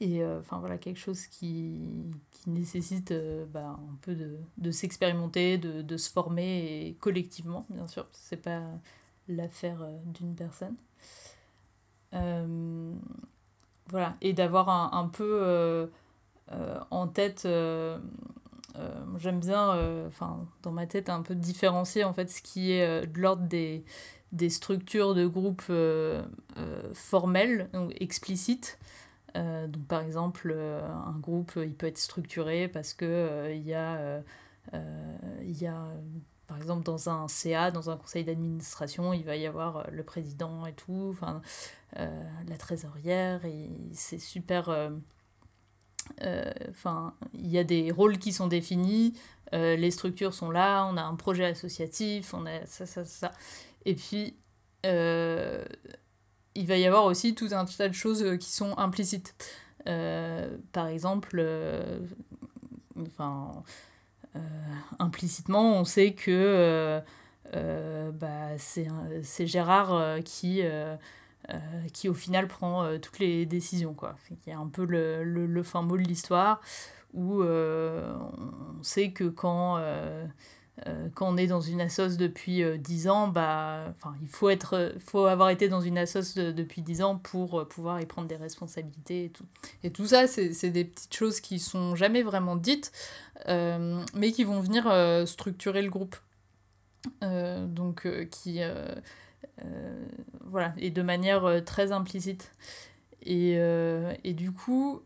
[0.00, 1.80] Et euh, enfin voilà, quelque chose qui,
[2.30, 7.88] qui nécessite euh, bah, un peu de, de s'expérimenter, de, de, se former collectivement, bien
[7.88, 8.06] sûr.
[8.12, 8.62] C'est pas
[9.28, 10.76] l'affaire d'une personne.
[13.90, 15.90] voilà, et d'avoir un, peu
[16.90, 17.98] en tête euh,
[19.18, 23.20] j'aime bien, enfin, dans ma tête, un peu différencier en fait ce qui est de
[23.20, 23.84] l'ordre des,
[24.32, 25.62] des structures de groupe
[26.94, 27.68] formelles,
[28.00, 28.78] explicites.
[29.34, 34.22] donc par exemple, un groupe, il peut être structuré parce que y a,
[35.42, 35.86] il y a
[36.52, 40.02] par exemple, dans un CA, dans un conseil d'administration, il va y avoir euh, le
[40.02, 41.40] président et tout, enfin,
[41.98, 44.68] euh, la trésorière, et c'est super.
[46.22, 49.14] Euh, enfin, il y a des rôles qui sont définis,
[49.52, 53.32] les structures sont là, on a un projet associatif, on a ça, ça, ça.
[53.84, 54.34] Et puis,
[54.84, 59.34] il va y avoir aussi tout un tas de choses qui sont implicites.
[59.84, 61.44] par exemple,
[62.98, 63.62] enfin
[64.34, 64.38] euh,
[64.98, 67.00] implicitement, on sait que euh,
[67.54, 70.62] euh, bah, c'est Gérard qui
[71.92, 73.94] qui au final prend toutes les décisions.
[73.94, 74.16] Quoi.
[74.30, 76.60] Il y a un peu le, le, fin mot de l'histoire
[77.12, 79.82] où on sait que quand,
[81.14, 85.50] quand on est dans une assoce depuis 10 ans, bah, il faut, être, faut avoir
[85.50, 89.44] été dans une assoce depuis 10 ans pour pouvoir y prendre des responsabilités et tout.
[89.82, 92.92] Et tout ça, c'est des petites choses qui sont jamais vraiment dites,
[93.48, 96.16] euh, mais qui vont venir euh, structurer le groupe.
[97.22, 98.60] Euh, donc, qui.
[100.44, 102.52] Voilà, et de manière très implicite.
[103.22, 105.02] Et, et du coup,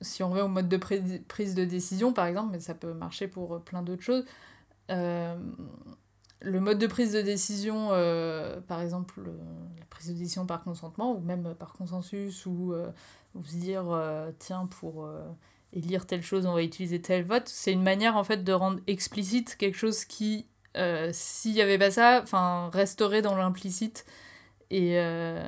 [0.00, 3.28] si on revient au mode de prise de décision, par exemple, mais ça peut marcher
[3.28, 4.24] pour plein d'autres choses,
[4.88, 7.88] le mode de prise de décision,
[8.68, 9.20] par exemple,
[9.78, 12.74] la prise de décision par consentement, ou même par consensus, ou,
[13.42, 13.84] se dire,
[14.38, 15.08] tiens, pour
[15.74, 17.46] et lire telle chose, on va utiliser tel vote.
[17.46, 20.46] C'est une manière en fait de rendre explicite quelque chose qui,
[20.78, 24.06] euh, s'il n'y avait pas ça, enfin, resterait dans l'implicite
[24.70, 25.42] et, euh,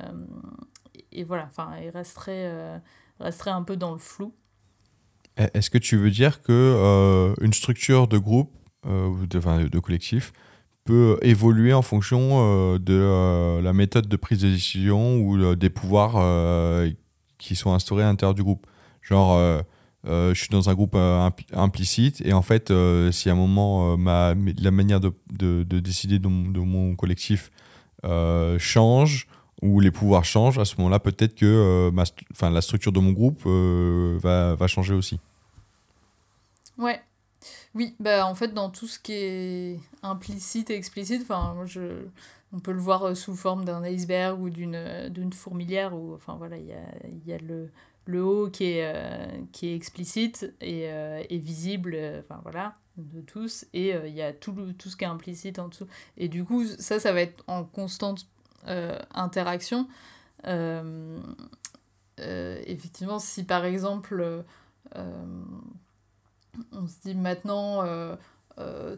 [1.12, 2.78] et voilà, enfin, il resterait, euh,
[3.20, 4.34] resterait un peu dans le flou.
[5.36, 8.52] Est-ce que tu veux dire que une structure de groupe
[8.84, 10.32] ou de, de, collectif
[10.84, 16.84] peut évoluer en fonction de la méthode de prise de décision ou des pouvoirs
[17.38, 18.66] qui sont instaurés à l'intérieur du groupe?
[19.00, 19.62] Genre
[20.04, 23.96] je suis dans un groupe euh, implicite et en fait, euh, si à un moment
[23.96, 27.50] ma, la manière de, de, de décider de, de, mon collectif
[28.58, 29.26] change
[29.62, 32.04] ou les pouvoirs changent, à ce moment-là, peut-être que ma,
[32.50, 35.20] la structure de mon groupe va, va changer aussi.
[36.78, 37.00] Ouais.
[37.74, 41.26] Oui, bah en fait, dans tout ce qui est implicite et explicite,
[41.66, 42.06] je,
[42.52, 46.66] on peut le voir sous forme d'un iceberg ou d'une fourmilière, ou enfin voilà, il
[46.66, 46.82] y a,
[47.26, 47.70] y a le
[48.10, 53.20] le haut qui est, euh, qui est explicite et, euh, visible, euh, enfin voilà, de
[53.20, 55.86] tous, et il y a tout, tout ce qui est implicite en dessous.
[56.18, 58.26] Et du coup, ça, ça va être en constante
[59.14, 59.88] interaction.
[62.18, 64.44] effectivement, si par exemple,
[66.72, 67.82] on se dit maintenant,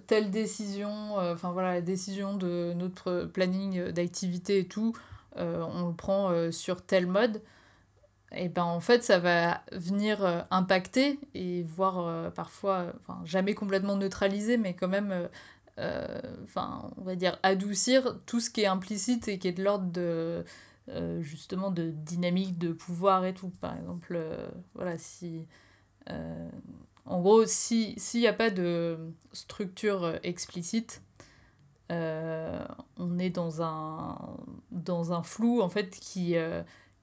[0.09, 4.97] telle décision, enfin voilà, la décision de notre planning d'activité et tout,
[5.37, 7.41] on le prend sur tel mode,
[8.35, 13.55] et ben en fait ça va venir euh, impacter et voir euh, parfois, enfin jamais
[13.55, 15.29] complètement neutraliser, mais quand même,
[15.79, 19.63] euh, enfin on va dire adoucir tout ce qui est implicite et qui est de
[19.63, 20.45] l'ordre de
[21.21, 23.51] justement de dynamique de pouvoir et tout.
[23.61, 24.21] Par exemple,
[24.75, 25.47] voilà si
[27.07, 28.99] en gros s'il n'y a pas de
[29.33, 31.03] structure explicite,
[31.89, 34.19] on est dans un,
[34.73, 36.35] dans un flou en fait qui,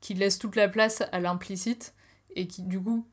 [0.02, 1.93] qui laisse toute la place à l'implicite
[2.36, 3.06] et qui, du coup,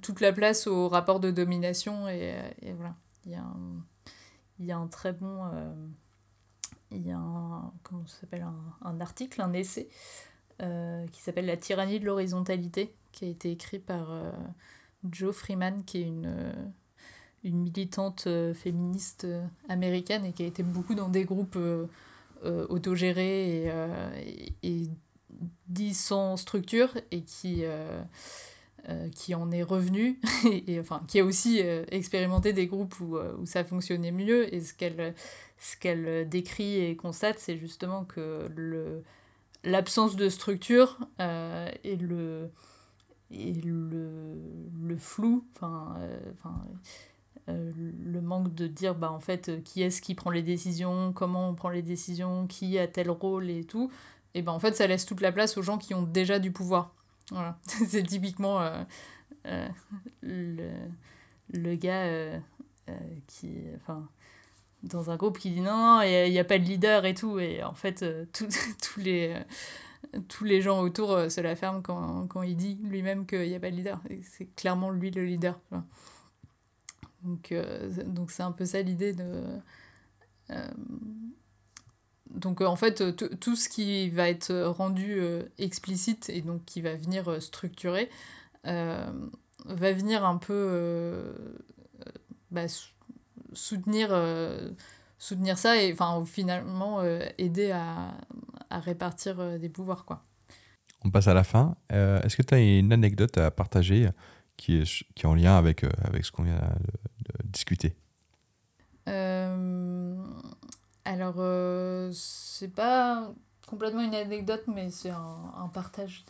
[0.00, 2.08] toute la place au rapport de domination.
[2.08, 2.94] Et, et voilà.
[3.24, 3.84] Il y, a un,
[4.58, 5.44] il y a un très bon.
[5.52, 5.72] Euh,
[6.90, 7.72] il y a un.
[7.82, 9.88] Comment ça s'appelle un, un, article, un essai
[10.60, 14.32] euh, qui s'appelle La tyrannie de l'horizontalité, qui a été écrit par euh,
[15.10, 16.72] Joe Freeman, qui est une
[17.44, 19.26] une militante féministe
[19.68, 21.58] américaine et qui a été beaucoup dans des groupes
[22.44, 23.66] autogérés
[24.62, 24.88] et,
[25.68, 28.02] dit sans structure et qui, euh,
[28.88, 30.20] euh, qui en est revenu,
[30.66, 34.52] et, enfin, qui a aussi euh, expérimenté des groupes où, où, ça fonctionnait mieux.
[34.54, 35.14] Et ce qu'elle
[35.58, 39.02] ce qu'elle décrit et constate, c'est justement que le
[39.64, 40.98] l'absence de structure
[41.84, 42.50] et le
[43.30, 44.34] et le,
[44.82, 45.94] le flou enfin
[46.32, 46.66] enfin
[47.46, 51.54] le manque de dire bah en fait qui est-ce qui prend les décisions comment on
[51.54, 53.88] prend les décisions qui a tel rôle et tout
[54.34, 56.52] et ben en fait ça laisse toute la place aux gens qui ont déjà du
[56.52, 56.94] pouvoir.
[57.30, 57.58] Voilà.
[57.66, 58.82] c'est typiquement euh,
[59.46, 59.68] euh,
[60.22, 60.70] le,
[61.52, 62.38] le, gars euh,
[63.26, 63.58] qui.
[63.76, 64.08] Enfin,
[64.82, 67.38] dans un groupe qui dit non, il n'y a, pas de leader et tout.
[67.38, 69.40] Et en fait, tous les
[70.28, 73.60] tous les gens autour se la ferment quand, quand il dit lui-même qu'il n'y a
[73.60, 74.00] pas de leader.
[74.22, 75.58] C'est clairement lui le leader.
[77.22, 77.54] Donc,
[78.06, 79.60] donc c'est un peu ça l'idée de.
[82.34, 85.20] Donc en fait, tout ce qui va être rendu
[85.58, 88.08] explicite et donc qui va venir structurer
[88.64, 91.34] va venir un peu
[92.50, 92.66] bah,
[93.52, 94.10] soutenir,
[95.18, 97.02] soutenir ça et enfin, finalement
[97.38, 98.14] aider à,
[98.72, 100.04] à répartir euh, des pouvoirs.
[100.04, 100.24] Quoi.
[101.04, 101.76] On passe à la fin.
[101.92, 104.08] Euh, est-ce que tu as une anecdote à partager
[104.56, 107.94] qui est, qui est en lien avec, euh, avec ce qu'on vient de, discuter?
[111.04, 111.34] Alors,
[112.12, 113.32] c'est pas
[113.66, 116.24] complètement une anecdote, mais c'est un, partage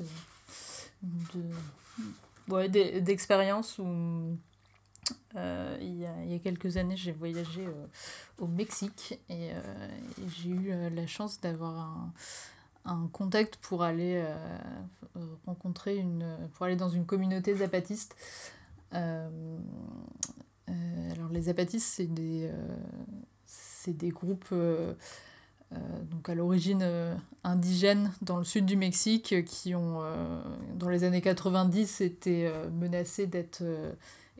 [2.48, 2.68] de,
[3.00, 4.36] d'expérience où
[5.34, 7.66] il, y a, il, y a, quelques années, j'ai voyagé
[8.38, 9.50] au Mexique et,
[10.28, 12.12] j'ai eu la chance d'avoir un,
[12.84, 14.24] un, contact pour aller
[15.44, 18.14] rencontrer une pour aller dans une communauté zapatiste.
[18.92, 19.18] alors
[21.32, 22.48] les zapatistes c'est des
[23.82, 24.54] c'est des groupes
[26.10, 26.86] donc à l'origine
[27.44, 30.02] indigène dans le sud du Mexique qui ont
[30.74, 33.62] dans les années 90 été menacés d'être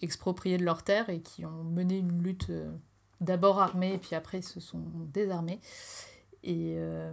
[0.02, 2.70] expropriés de leurs terres et qui ont mené une lutte euh,
[3.20, 4.82] d'abord armée et puis après se sont
[5.12, 5.60] désarmés
[6.42, 7.12] et euh,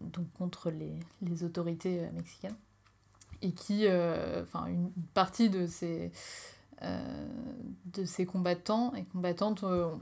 [0.00, 2.56] donc contre les, les, autorités euh, mexicaines
[3.42, 6.12] et qui enfin une partie de ces
[6.82, 8.94] de ces combattants.
[8.94, 9.98] Et combattantes ont,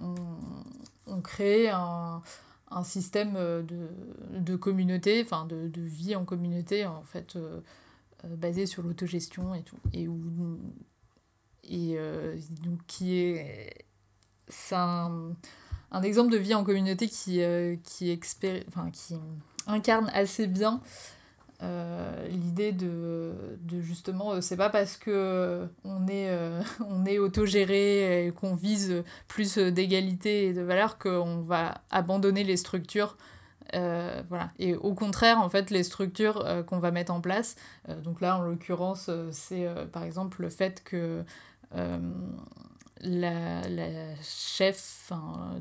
[1.06, 2.22] ont créé un,
[2.84, 3.88] système de,
[4.32, 7.38] de communauté, enfin de, vie en communauté en fait
[8.24, 9.78] basé sur l'autogestion et tout.
[9.92, 10.18] Et où
[11.64, 13.84] et euh, donc qui est
[14.48, 15.34] c'est un,
[16.02, 18.18] exemple de vie en communauté qui, euh, qui,
[18.68, 19.14] enfin, qui
[19.66, 20.80] incarne assez bien
[21.62, 23.32] euh, l'idée de,
[23.62, 26.30] de, justement c'est pas parce que on est
[26.88, 32.56] on est autogéré et qu'on vise plus d'égalité et de valeur qu'on va abandonner les
[32.56, 33.16] structures
[33.72, 34.50] voilà.
[34.58, 37.56] Et au contraire en fait les structures qu'on va mettre en place
[38.02, 41.24] donc là en l'occurrence c'est par exemple le fait que
[41.74, 41.98] euh,
[43.00, 45.12] la, la, chef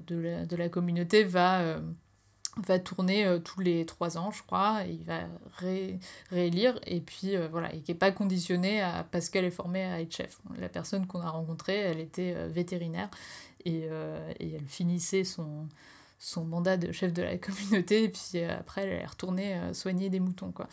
[0.07, 1.79] de la, de la, communauté va, euh,
[2.65, 5.21] va tourner euh, tous les trois ans, je crois, et il va
[5.57, 5.99] ré,
[6.29, 10.01] réélire, et puis voilà, et qui n'est pas conditionné à, parce qu'elle est formée à
[10.01, 10.39] être chef.
[10.59, 13.09] La personne qu'on a rencontrée, elle était vétérinaire,
[13.65, 13.81] et,
[14.39, 15.67] elle finissait son,
[16.37, 20.51] mandat de chef de la communauté, et puis après, elle est retournée soigner des moutons,
[20.51, 20.67] quoi.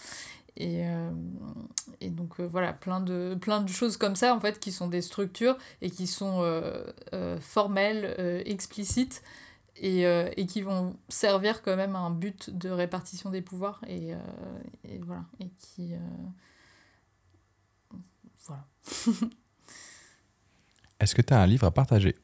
[0.56, 1.10] Et, euh,
[2.10, 5.90] donc euh, voilà, plein de, choses comme ça, en fait, qui sont des structures et
[5.90, 9.22] qui sont euh, formelles, explicites,
[9.76, 13.80] et, et, qui vont servir quand même à un but de répartition des pouvoirs.
[13.88, 14.12] Et,
[14.84, 15.24] et voilà.
[15.40, 15.94] Et qui.
[18.46, 18.64] voilà.
[21.00, 22.14] Est-ce que tu as un livre à partager?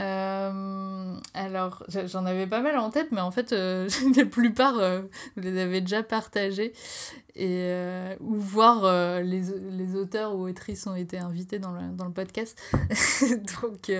[0.00, 5.02] Euh, alors, j'en avais pas mal en tête, mais en fait, euh, la plupart, euh,
[5.36, 6.72] vous les avez déjà partagés.
[7.34, 7.72] Et,
[8.20, 8.82] ou voir
[9.22, 12.60] les, les, auteurs ou autrices ont été invités dans le, dans le podcast.
[13.62, 13.92] Donc.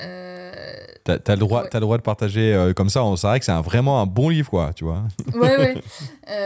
[0.00, 3.52] Euh, T'as as le, droit, le droit de partager comme ça, c'est vrai que c'est
[3.52, 5.04] un, vraiment un bon livre, quoi, tu vois.
[5.34, 5.82] Ouais, ouais.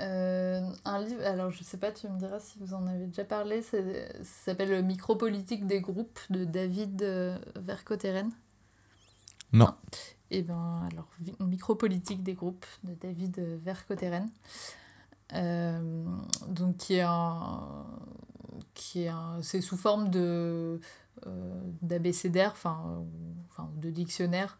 [0.00, 3.24] Euh, un livre, alors je sais pas, tu me diras si vous en avez déjà
[3.24, 3.78] parlé, ça
[4.22, 8.30] s'appelle Micropolitique des groupes de David euh, Vercotteren.
[9.52, 9.74] Non.
[10.30, 11.08] Et eh ben alors,
[11.40, 14.30] Micropolitique des groupes de David euh, Vercotteren.
[16.48, 17.84] donc qui est un
[18.74, 20.80] qui est c'est sous forme de
[21.82, 23.04] d'abécédaire enfin
[23.76, 24.58] de dictionnaire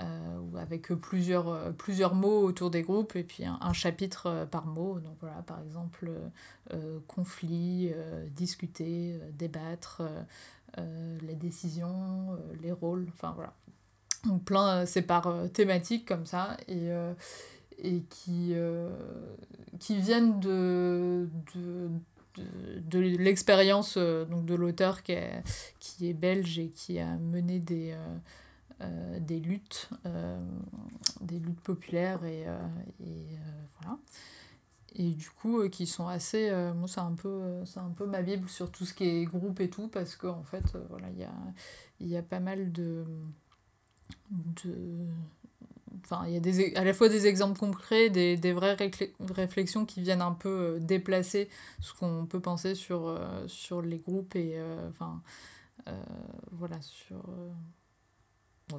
[0.00, 4.66] euh, avec plusieurs, euh, plusieurs mots autour des groupes et puis un, chapitre euh, par
[4.66, 5.00] mot.
[5.00, 6.10] Donc voilà, par exemple,
[7.06, 7.92] conflit,
[8.30, 10.02] discuter, débattre,
[10.78, 13.52] les décisions, les rôles, enfin voilà.
[14.24, 16.88] Donc plein, c'est par thématique comme ça et,
[17.78, 18.54] et qui,
[19.78, 21.28] qui viennent de
[22.36, 27.94] de, l'expérience donc de l'auteur qui est, belge et qui a mené des,
[28.82, 30.40] euh, des luttes, euh,
[31.20, 32.58] des luttes populaires et, euh,
[33.80, 33.98] voilà.
[34.94, 36.50] Et du coup, qui sont assez.
[36.74, 39.60] moi, c'est un, peu, c'est un peu ma Bible sur tout ce qui est groupe
[39.60, 41.32] et tout, parce qu'en en fait, voilà, il y a,
[42.00, 43.06] y a pas mal de
[46.04, 48.76] enfin, il y a des, à la fois des exemples concrets, des, des vraies
[49.30, 51.48] réflexions qui viennent un peu déplacer
[51.80, 55.22] ce qu'on peut penser sur, sur les groupes et enfin
[56.50, 57.22] voilà sur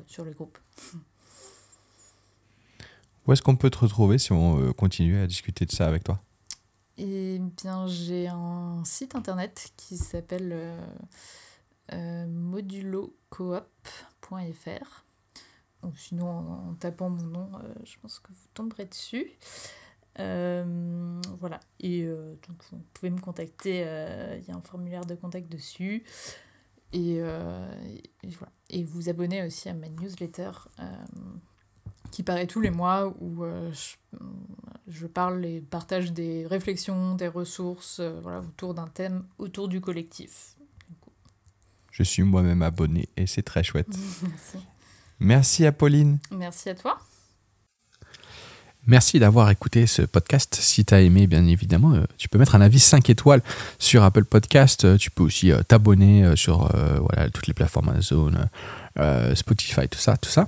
[0.07, 0.57] sur les groupes.
[3.25, 6.03] Où est-ce qu'on peut te retrouver si on veut continuer à discuter de ça avec
[6.03, 6.21] toi?
[6.97, 10.77] Eh bien, j'ai un site internet qui s'appelle
[11.91, 15.05] euh, modulocoop.fr.
[15.83, 17.51] Ou sinon, en, tapant mon nom,
[17.83, 19.31] je pense que vous tomberez dessus.
[20.17, 21.59] voilà.
[21.79, 23.79] Et donc, vous pouvez me contacter.
[24.39, 26.03] Il y a un formulaire de contact dessus.
[26.93, 28.51] Et, voilà.
[28.69, 30.51] et vous abonner aussi à ma newsletter
[32.11, 34.17] qui paraît tous les mois où je,
[34.87, 40.55] je, parle et partage des réflexions, des ressources voilà, autour d'un thème autour du collectif.
[41.93, 43.87] Je suis moi-même abonné et c'est très chouette.
[44.27, 44.57] Merci.
[45.19, 46.19] Merci Apolline.
[46.31, 46.99] Merci à toi.
[48.85, 50.57] Merci d'avoir écouté ce podcast.
[50.59, 53.41] Si tu as aimé, bien évidemment, euh, tu peux mettre un avis 5 étoiles
[53.79, 54.83] sur Apple Podcast.
[54.83, 58.31] Euh, tu peux aussi euh, t'abonner sur voilà, toutes les plateformes Amazon,
[59.35, 60.47] Spotify, tout ça, tout ça.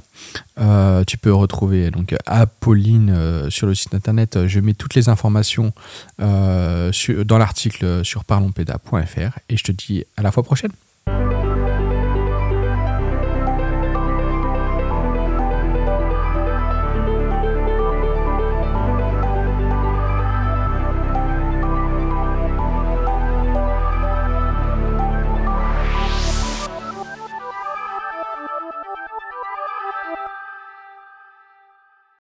[1.06, 4.48] tu peux retrouver donc Apolline sur le site internet.
[4.48, 5.72] Je mets toutes les informations
[6.20, 10.72] dans l'article sur parlonspeda.fr et je te dis à la fois prochaine.